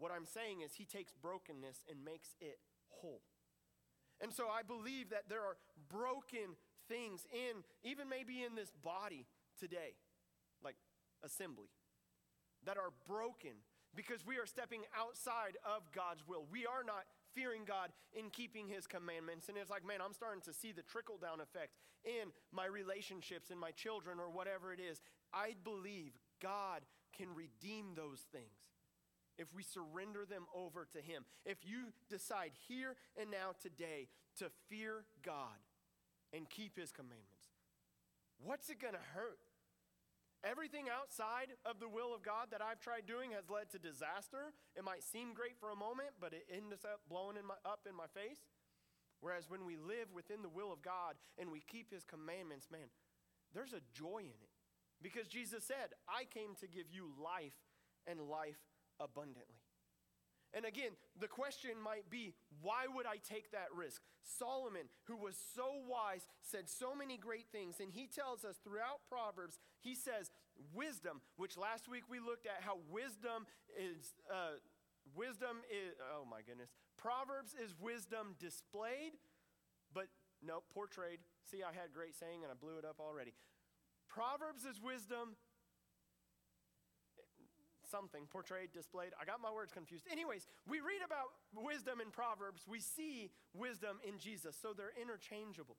What 0.00 0.10
I'm 0.10 0.26
saying 0.26 0.64
is, 0.64 0.72
He 0.72 0.88
takes 0.88 1.12
brokenness 1.12 1.84
and 1.84 2.00
makes 2.02 2.34
it 2.40 2.56
whole. 2.88 3.20
And 4.20 4.32
so 4.32 4.46
I 4.48 4.62
believe 4.62 5.10
that 5.10 5.28
there 5.28 5.42
are 5.42 5.58
broken 5.90 6.56
things 6.88 7.26
in, 7.32 7.62
even 7.82 8.08
maybe 8.08 8.42
in 8.42 8.54
this 8.54 8.72
body 8.82 9.26
today, 9.58 9.94
like 10.64 10.76
assembly, 11.24 11.68
that 12.64 12.76
are 12.78 12.92
broken 13.06 13.52
because 13.94 14.24
we 14.26 14.38
are 14.38 14.46
stepping 14.46 14.82
outside 14.96 15.56
of 15.64 15.82
God's 15.92 16.26
will. 16.26 16.46
We 16.50 16.66
are 16.66 16.84
not 16.84 17.04
fearing 17.34 17.62
God 17.66 17.90
in 18.12 18.30
keeping 18.30 18.68
his 18.68 18.86
commandments. 18.86 19.48
And 19.48 19.56
it's 19.56 19.70
like, 19.70 19.86
man, 19.86 20.00
I'm 20.04 20.14
starting 20.14 20.42
to 20.42 20.52
see 20.52 20.72
the 20.72 20.82
trickle 20.82 21.18
down 21.20 21.40
effect 21.40 21.76
in 22.04 22.32
my 22.52 22.66
relationships, 22.66 23.50
in 23.50 23.58
my 23.58 23.70
children, 23.72 24.18
or 24.18 24.30
whatever 24.30 24.72
it 24.72 24.80
is. 24.80 25.00
I 25.32 25.54
believe 25.64 26.12
God 26.40 26.82
can 27.16 27.28
redeem 27.34 27.94
those 27.94 28.24
things 28.32 28.72
if 29.38 29.52
we 29.54 29.62
surrender 29.62 30.24
them 30.28 30.44
over 30.54 30.86
to 30.92 31.00
Him, 31.00 31.24
if 31.44 31.58
you 31.64 31.92
decide 32.08 32.52
here 32.68 32.96
and 33.20 33.30
now 33.30 33.52
today 33.60 34.08
to 34.38 34.50
fear 34.68 35.04
God 35.24 35.56
and 36.32 36.48
keep 36.48 36.78
His 36.78 36.92
commandments, 36.92 37.52
what's 38.42 38.68
it 38.70 38.80
going 38.80 38.94
to 38.94 39.08
hurt? 39.14 39.38
Everything 40.42 40.90
outside 40.90 41.54
of 41.64 41.78
the 41.78 41.88
will 41.88 42.12
of 42.12 42.24
God 42.26 42.50
that 42.50 42.60
I've 42.60 42.80
tried 42.80 43.06
doing 43.06 43.30
has 43.30 43.48
led 43.48 43.70
to 43.70 43.78
disaster. 43.78 44.50
It 44.74 44.82
might 44.82 45.04
seem 45.04 45.34
great 45.34 45.54
for 45.60 45.70
a 45.70 45.76
moment, 45.78 46.18
but 46.20 46.32
it 46.34 46.50
ends 46.50 46.84
up 46.84 46.98
blowing 47.08 47.36
in 47.36 47.46
my, 47.46 47.54
up 47.64 47.86
in 47.88 47.94
my 47.94 48.10
face. 48.10 48.42
Whereas 49.20 49.48
when 49.48 49.64
we 49.64 49.76
live 49.78 50.10
within 50.12 50.42
the 50.42 50.50
will 50.50 50.72
of 50.72 50.82
God 50.82 51.14
and 51.38 51.52
we 51.52 51.62
keep 51.62 51.94
His 51.94 52.02
commandments, 52.02 52.66
man, 52.72 52.90
there's 53.54 53.72
a 53.72 53.86
joy 53.94 54.26
in 54.26 54.34
it. 54.42 54.50
Because 55.00 55.28
Jesus 55.28 55.62
said, 55.62 55.94
I 56.10 56.26
came 56.26 56.58
to 56.58 56.66
give 56.66 56.90
you 56.90 57.14
life 57.22 57.54
and 58.06 58.20
life 58.20 58.58
abundantly. 58.98 59.61
And 60.54 60.64
again, 60.64 60.92
the 61.18 61.28
question 61.28 61.72
might 61.82 62.10
be 62.10 62.34
why 62.60 62.84
would 62.86 63.06
I 63.06 63.16
take 63.16 63.50
that 63.52 63.72
risk? 63.74 64.02
Solomon, 64.22 64.86
who 65.04 65.16
was 65.16 65.34
so 65.54 65.82
wise, 65.88 66.28
said 66.42 66.68
so 66.68 66.94
many 66.94 67.16
great 67.16 67.46
things. 67.50 67.80
And 67.80 67.90
he 67.90 68.06
tells 68.06 68.44
us 68.44 68.56
throughout 68.62 69.00
Proverbs, 69.08 69.58
he 69.80 69.94
says, 69.94 70.30
wisdom, 70.74 71.20
which 71.36 71.56
last 71.56 71.88
week 71.88 72.04
we 72.08 72.20
looked 72.20 72.46
at 72.46 72.62
how 72.62 72.78
wisdom 72.90 73.46
is. 73.74 74.14
Uh, 74.30 74.60
wisdom 75.16 75.64
is, 75.70 75.96
oh 76.14 76.24
my 76.28 76.42
goodness. 76.46 76.70
Proverbs 76.96 77.54
is 77.56 77.74
wisdom 77.80 78.36
displayed, 78.38 79.16
but 79.92 80.06
no, 80.44 80.62
portrayed. 80.74 81.18
See, 81.50 81.62
I 81.62 81.72
had 81.72 81.92
great 81.92 82.14
saying 82.14 82.44
and 82.44 82.52
I 82.52 82.54
blew 82.54 82.78
it 82.78 82.84
up 82.84 83.00
already. 83.00 83.32
Proverbs 84.08 84.64
is 84.64 84.80
wisdom 84.80 85.34
something 87.92 88.24
portrayed, 88.32 88.72
displayed. 88.72 89.12
I 89.20 89.28
got 89.28 89.44
my 89.44 89.52
words 89.52 89.70
confused. 89.70 90.08
Anyways, 90.10 90.48
we 90.66 90.80
read 90.80 91.04
about 91.04 91.36
wisdom 91.52 92.00
in 92.00 92.10
Proverbs, 92.10 92.64
we 92.66 92.80
see 92.80 93.28
wisdom 93.52 94.00
in 94.00 94.16
Jesus, 94.16 94.56
so 94.56 94.72
they're 94.72 94.96
interchangeable. 94.96 95.76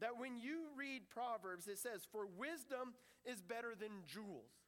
That 0.00 0.20
when 0.20 0.36
you 0.36 0.68
read 0.76 1.08
Proverbs, 1.08 1.66
it 1.66 1.78
says, 1.78 2.04
For 2.04 2.28
wisdom 2.28 2.92
is 3.24 3.40
better 3.40 3.72
than 3.72 4.04
jewels. 4.06 4.60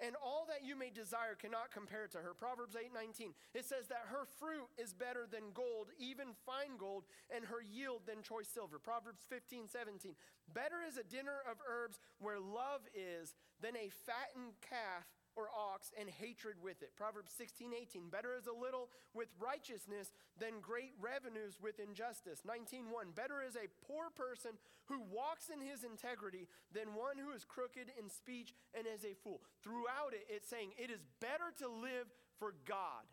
And 0.00 0.16
all 0.18 0.48
that 0.50 0.66
you 0.66 0.74
may 0.74 0.90
desire 0.90 1.38
cannot 1.38 1.70
compare 1.70 2.08
to 2.10 2.18
her. 2.18 2.34
Proverbs 2.34 2.74
8 2.74 2.90
19. 2.90 3.34
It 3.54 3.64
says 3.64 3.86
that 3.86 4.10
her 4.10 4.26
fruit 4.40 4.66
is 4.76 4.92
better 4.92 5.28
than 5.30 5.54
gold, 5.54 5.94
even 5.98 6.34
fine 6.44 6.74
gold, 6.76 7.04
and 7.30 7.44
her 7.44 7.62
yield 7.62 8.02
than 8.06 8.24
choice 8.26 8.48
silver. 8.48 8.80
Proverbs 8.80 9.22
15 9.28 9.68
17. 9.68 10.18
Better 10.52 10.82
is 10.82 10.96
a 10.96 11.06
dinner 11.06 11.46
of 11.46 11.62
herbs 11.62 12.00
where 12.18 12.40
love 12.40 12.82
is 12.96 13.36
than 13.62 13.76
a 13.76 13.94
fattened 13.94 14.58
calf 14.58 15.06
or 15.36 15.48
ox 15.50 15.90
and 15.98 16.08
hatred 16.08 16.56
with 16.62 16.82
it. 16.82 16.94
Proverbs 16.96 17.32
16, 17.36 17.72
18. 17.72 18.08
Better 18.10 18.36
is 18.36 18.46
a 18.46 18.52
little 18.52 18.90
with 19.14 19.28
righteousness 19.40 20.12
than 20.38 20.60
great 20.60 20.92
revenues 21.00 21.56
with 21.60 21.80
injustice. 21.80 22.40
19, 22.44 22.90
1. 22.90 23.06
Better 23.14 23.42
is 23.42 23.56
a 23.56 23.72
poor 23.86 24.10
person 24.10 24.52
who 24.86 25.00
walks 25.00 25.48
in 25.48 25.60
his 25.60 25.84
integrity 25.84 26.48
than 26.72 26.94
one 26.94 27.16
who 27.16 27.32
is 27.32 27.44
crooked 27.44 27.88
in 27.98 28.08
speech 28.08 28.52
and 28.74 28.86
is 28.86 29.04
a 29.04 29.16
fool. 29.24 29.40
Throughout 29.62 30.12
it, 30.12 30.26
it's 30.28 30.48
saying 30.48 30.72
it 30.76 30.90
is 30.90 31.04
better 31.20 31.52
to 31.58 31.68
live 31.68 32.12
for 32.38 32.54
God 32.66 33.08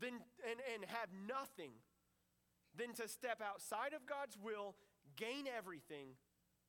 than, 0.00 0.22
and, 0.46 0.60
and 0.74 0.84
have 0.86 1.08
nothing 1.26 1.72
than 2.76 2.94
to 2.94 3.08
step 3.08 3.42
outside 3.44 3.92
of 3.92 4.06
God's 4.06 4.36
will, 4.40 4.76
gain 5.16 5.44
everything, 5.46 6.14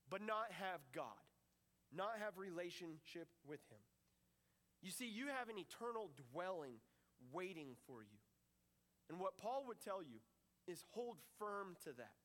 but 0.09 0.21
not 0.25 0.51
have 0.51 0.81
God, 0.93 1.21
not 1.95 2.17
have 2.19 2.37
relationship 2.37 3.27
with 3.47 3.59
Him. 3.69 3.79
You 4.81 4.91
see, 4.91 5.07
you 5.07 5.27
have 5.27 5.49
an 5.49 5.57
eternal 5.57 6.09
dwelling 6.31 6.79
waiting 7.31 7.75
for 7.85 8.01
you. 8.01 8.19
And 9.09 9.19
what 9.19 9.37
Paul 9.37 9.65
would 9.67 9.81
tell 9.83 10.01
you 10.01 10.19
is 10.67 10.83
hold 10.91 11.17
firm 11.37 11.75
to 11.83 11.91
that. 11.97 12.15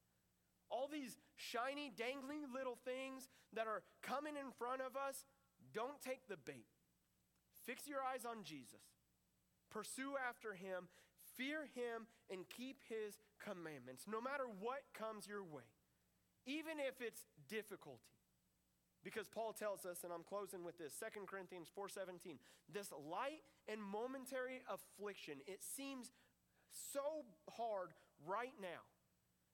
All 0.71 0.89
these 0.89 1.19
shiny, 1.37 1.91
dangling 1.97 2.53
little 2.55 2.79
things 2.85 3.29
that 3.55 3.67
are 3.67 3.83
coming 4.03 4.35
in 4.37 4.53
front 4.59 4.83
of 4.83 4.97
us, 4.97 5.25
don't 5.73 6.01
take 6.01 6.29
the 6.29 6.37
bait. 6.37 6.67
Fix 7.67 7.89
your 7.89 8.01
eyes 8.03 8.25
on 8.25 8.45
Jesus. 8.45 8.85
Pursue 9.71 10.15
after 10.29 10.53
him, 10.55 10.89
fear 11.37 11.67
him, 11.75 12.07
and 12.31 12.49
keep 12.49 12.79
his 12.89 13.19
commandments, 13.43 14.05
no 14.11 14.21
matter 14.21 14.45
what 14.61 14.83
comes 14.95 15.27
your 15.27 15.43
way, 15.43 15.67
even 16.47 16.79
if 16.79 17.01
it's 17.01 17.25
difficulty. 17.49 18.14
Because 19.05 19.29
Paul 19.29 19.53
tells 19.53 19.85
us, 19.85 20.03
and 20.03 20.13
I'm 20.13 20.25
closing 20.25 20.65
with 20.65 20.79
this, 20.79 20.95
2 20.99 21.27
Corinthians 21.27 21.69
4:17, 21.69 22.39
this 22.73 22.91
light 22.91 23.45
and 23.69 23.83
momentary 23.83 24.63
affliction, 24.67 25.43
it 25.47 25.63
seems 25.63 26.11
so 26.73 27.27
hard 27.51 27.93
right 28.27 28.59
now. 28.61 28.83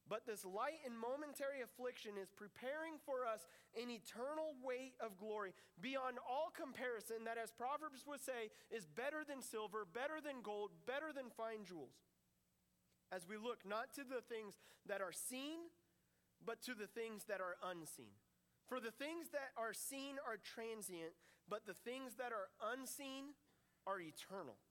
But 0.08 0.26
this 0.26 0.44
light 0.44 0.80
and 0.86 0.98
momentary 0.98 1.60
affliction 1.60 2.16
is 2.16 2.30
preparing 2.30 2.98
for 2.98 3.26
us 3.26 3.46
an 3.80 3.90
eternal 3.90 4.54
weight 4.62 4.94
of 4.98 5.18
glory 5.18 5.54
beyond 5.80 6.18
all 6.28 6.50
comparison 6.50 7.24
that, 7.24 7.38
as 7.38 7.52
Proverbs 7.52 8.06
would 8.06 8.20
say, 8.20 8.50
is 8.70 8.86
better 8.86 9.24
than 9.24 9.42
silver, 9.42 9.84
better 9.84 10.20
than 10.20 10.42
gold, 10.42 10.70
better 10.86 11.12
than 11.12 11.30
fine 11.30 11.64
jewels. 11.64 11.94
As 13.12 13.26
we 13.26 13.36
look 13.36 13.66
not 13.66 13.92
to 13.94 14.04
the 14.04 14.20
things 14.20 14.58
that 14.86 15.00
are 15.00 15.12
seen, 15.12 15.70
but 16.44 16.62
to 16.62 16.74
the 16.74 16.86
things 16.86 17.24
that 17.24 17.40
are 17.40 17.56
unseen. 17.62 18.14
For 18.70 18.78
the 18.78 18.94
things 18.94 19.34
that 19.34 19.50
are 19.58 19.74
seen 19.74 20.22
are 20.22 20.38
transient, 20.38 21.10
but 21.48 21.66
the 21.66 21.74
things 21.74 22.14
that 22.22 22.30
are 22.30 22.46
unseen 22.72 23.34
are 23.84 23.98
eternal. 23.98 24.62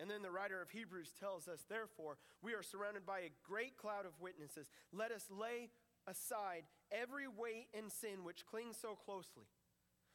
And 0.00 0.08
then 0.08 0.22
the 0.22 0.30
writer 0.30 0.62
of 0.62 0.70
Hebrews 0.70 1.12
tells 1.20 1.46
us, 1.46 1.66
therefore, 1.68 2.16
we 2.40 2.54
are 2.54 2.62
surrounded 2.62 3.04
by 3.04 3.20
a 3.20 3.36
great 3.44 3.76
cloud 3.76 4.06
of 4.06 4.18
witnesses. 4.18 4.70
Let 4.96 5.12
us 5.12 5.26
lay 5.28 5.68
aside 6.06 6.64
every 6.90 7.28
weight 7.28 7.68
and 7.76 7.92
sin 7.92 8.24
which 8.24 8.46
clings 8.46 8.78
so 8.80 8.96
closely. 8.96 9.44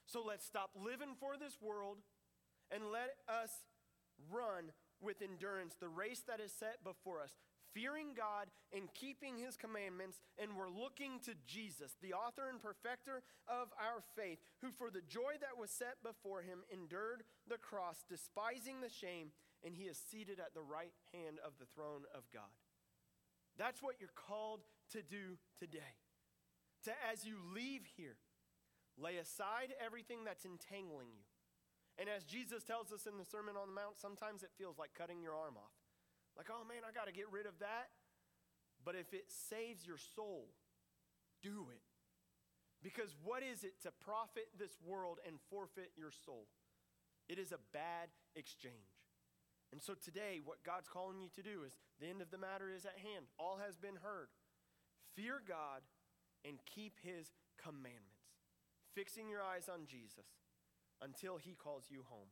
So 0.07 0.23
let's 0.25 0.43
stop 0.45 0.71
living 0.73 1.13
for 1.19 1.37
this 1.37 1.61
world 1.61 1.97
and 2.71 2.91
let 2.91 3.13
us 3.29 3.51
run 4.31 4.73
with 4.99 5.21
endurance 5.21 5.75
the 5.79 5.89
race 5.89 6.23
that 6.27 6.39
is 6.39 6.51
set 6.51 6.83
before 6.83 7.21
us, 7.21 7.35
fearing 7.73 8.13
God 8.15 8.47
and 8.71 8.93
keeping 8.93 9.37
his 9.37 9.57
commandments, 9.57 10.21
and 10.37 10.55
we're 10.55 10.69
looking 10.69 11.19
to 11.25 11.33
Jesus, 11.45 11.95
the 12.01 12.13
author 12.13 12.49
and 12.49 12.61
perfecter 12.61 13.21
of 13.47 13.73
our 13.77 14.01
faith, 14.15 14.39
who 14.61 14.71
for 14.71 14.89
the 14.89 15.01
joy 15.01 15.35
that 15.41 15.59
was 15.59 15.71
set 15.71 16.01
before 16.03 16.41
him 16.41 16.59
endured 16.71 17.23
the 17.47 17.57
cross, 17.57 18.05
despising 18.07 18.81
the 18.81 18.89
shame, 18.89 19.33
and 19.65 19.75
he 19.75 19.83
is 19.83 19.97
seated 19.97 20.39
at 20.39 20.53
the 20.53 20.61
right 20.61 20.93
hand 21.13 21.37
of 21.45 21.53
the 21.59 21.69
throne 21.73 22.03
of 22.15 22.23
God. 22.33 22.53
That's 23.57 23.81
what 23.81 23.95
you're 23.99 24.15
called 24.15 24.61
to 24.91 25.01
do 25.01 25.37
today. 25.57 25.97
To, 26.85 26.91
as 27.11 27.25
you 27.25 27.37
leave 27.53 27.85
here, 27.95 28.17
lay 28.97 29.17
aside 29.17 29.73
everything 29.83 30.23
that's 30.25 30.45
entangling 30.45 31.09
you. 31.13 31.23
And 31.97 32.09
as 32.09 32.23
Jesus 32.23 32.63
tells 32.63 32.91
us 32.91 33.05
in 33.05 33.17
the 33.17 33.25
Sermon 33.25 33.55
on 33.55 33.69
the 33.69 33.77
Mount, 33.77 34.01
sometimes 34.01 34.41
it 34.41 34.49
feels 34.57 34.79
like 34.79 34.97
cutting 34.97 35.21
your 35.21 35.37
arm 35.37 35.55
off. 35.57 35.82
Like, 36.37 36.49
oh 36.49 36.65
man, 36.67 36.81
I 36.87 36.91
got 36.91 37.07
to 37.07 37.13
get 37.13 37.31
rid 37.31 37.45
of 37.45 37.59
that. 37.59 37.89
But 38.83 38.95
if 38.95 39.13
it 39.13 39.31
saves 39.31 39.87
your 39.87 39.97
soul, 40.15 40.49
do 41.41 41.67
it. 41.71 41.81
Because 42.81 43.15
what 43.23 43.43
is 43.43 43.63
it 43.63 43.81
to 43.83 43.91
profit 44.03 44.47
this 44.59 44.75
world 44.83 45.19
and 45.25 45.37
forfeit 45.49 45.91
your 45.95 46.11
soul? 46.11 46.47
It 47.29 47.39
is 47.39 47.53
a 47.53 47.63
bad 47.71 48.09
exchange. 48.35 48.99
And 49.71 49.81
so 49.81 49.93
today, 49.93 50.41
what 50.43 50.63
God's 50.65 50.89
calling 50.89 51.21
you 51.21 51.29
to 51.35 51.41
do 51.41 51.63
is 51.65 51.77
the 51.99 52.07
end 52.07 52.21
of 52.21 52.29
the 52.29 52.37
matter 52.37 52.69
is 52.69 52.85
at 52.85 52.99
hand. 52.99 53.25
All 53.39 53.59
has 53.63 53.77
been 53.77 53.95
heard. 54.03 54.27
Fear 55.15 55.41
God 55.47 55.81
and 56.43 56.59
keep 56.65 56.99
his 57.01 57.31
commandments. 57.57 58.27
fixing 58.93 59.29
your 59.29 59.41
eyes 59.41 59.69
on 59.69 59.85
Jesus 59.85 60.25
until 61.01 61.37
he 61.37 61.55
calls 61.55 61.85
you 61.89 62.03
home. 62.09 62.29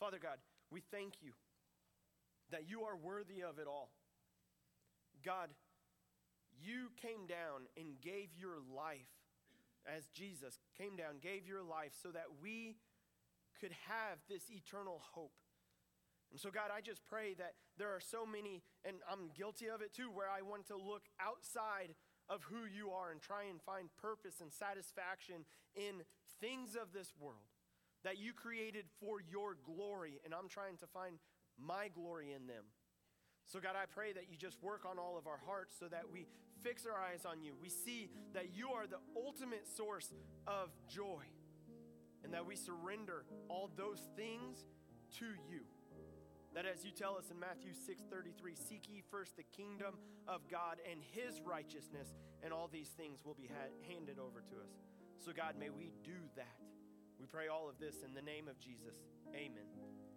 Father 0.00 0.18
God, 0.18 0.38
we 0.70 0.80
thank 0.80 1.22
you 1.22 1.32
that 2.50 2.68
you 2.68 2.82
are 2.82 2.96
worthy 2.96 3.42
of 3.42 3.58
it 3.58 3.66
all. 3.66 3.90
God, 5.24 5.50
you 6.60 6.90
came 7.00 7.26
down 7.26 7.68
and 7.76 8.00
gave 8.00 8.28
your 8.38 8.58
life 8.74 9.12
as 9.86 10.08
Jesus 10.08 10.58
came 10.76 10.96
down, 10.96 11.22
gave 11.22 11.46
your 11.46 11.62
life 11.62 11.92
so 12.02 12.10
that 12.10 12.26
we 12.42 12.76
could 13.60 13.72
have 13.88 14.18
this 14.28 14.50
eternal 14.50 15.00
hope. 15.14 15.32
And 16.30 16.38
so, 16.38 16.50
God, 16.50 16.70
I 16.74 16.80
just 16.80 17.06
pray 17.08 17.34
that 17.34 17.54
there 17.78 17.88
are 17.88 18.00
so 18.00 18.26
many, 18.26 18.62
and 18.84 18.96
I'm 19.10 19.30
guilty 19.34 19.68
of 19.68 19.80
it 19.80 19.94
too, 19.94 20.10
where 20.12 20.28
I 20.28 20.42
want 20.42 20.66
to 20.68 20.76
look 20.76 21.08
outside 21.18 21.94
of 22.28 22.44
who 22.44 22.68
you 22.68 22.90
are 22.90 23.10
and 23.10 23.20
try 23.20 23.44
and 23.48 23.62
find 23.62 23.88
purpose 23.96 24.40
and 24.40 24.52
satisfaction 24.52 25.48
in 25.74 26.04
things 26.40 26.76
of 26.76 26.92
this 26.92 27.14
world 27.18 27.48
that 28.04 28.18
you 28.18 28.32
created 28.32 28.84
for 29.00 29.20
your 29.20 29.56
glory, 29.64 30.20
and 30.24 30.34
I'm 30.34 30.48
trying 30.48 30.76
to 30.78 30.86
find 30.86 31.16
my 31.58 31.88
glory 31.88 32.32
in 32.32 32.46
them. 32.46 32.64
So, 33.46 33.60
God, 33.60 33.76
I 33.76 33.86
pray 33.86 34.12
that 34.12 34.30
you 34.30 34.36
just 34.36 34.62
work 34.62 34.84
on 34.84 34.98
all 34.98 35.16
of 35.16 35.26
our 35.26 35.40
hearts 35.46 35.74
so 35.78 35.86
that 35.88 36.10
we 36.12 36.26
fix 36.62 36.84
our 36.86 37.00
eyes 37.00 37.24
on 37.24 37.42
you. 37.42 37.54
We 37.60 37.70
see 37.70 38.10
that 38.34 38.54
you 38.54 38.70
are 38.70 38.86
the 38.86 39.00
ultimate 39.16 39.66
source 39.66 40.12
of 40.46 40.68
joy, 40.86 41.24
and 42.24 42.34
that 42.34 42.44
we 42.44 42.56
surrender 42.56 43.24
all 43.48 43.70
those 43.76 44.02
things 44.16 44.66
to 45.18 45.26
you. 45.48 45.60
That 46.54 46.66
as 46.66 46.84
you 46.84 46.90
tell 46.90 47.16
us 47.16 47.30
in 47.30 47.38
Matthew 47.38 47.72
6:33, 47.72 48.54
seek 48.54 48.88
ye 48.88 49.02
first 49.10 49.36
the 49.36 49.44
kingdom 49.44 49.98
of 50.26 50.48
God 50.48 50.80
and 50.90 51.00
his 51.02 51.40
righteousness, 51.40 52.12
and 52.42 52.52
all 52.52 52.68
these 52.68 52.90
things 52.90 53.24
will 53.24 53.34
be 53.34 53.48
handed 53.86 54.18
over 54.18 54.42
to 54.42 54.54
us. 54.60 54.76
So 55.18 55.32
God, 55.32 55.56
may 55.56 55.70
we 55.70 55.92
do 56.02 56.18
that. 56.36 56.60
We 57.18 57.26
pray 57.26 57.48
all 57.48 57.68
of 57.68 57.78
this 57.78 58.02
in 58.02 58.14
the 58.14 58.22
name 58.22 58.48
of 58.48 58.58
Jesus. 58.58 58.96
Amen. 59.34 59.77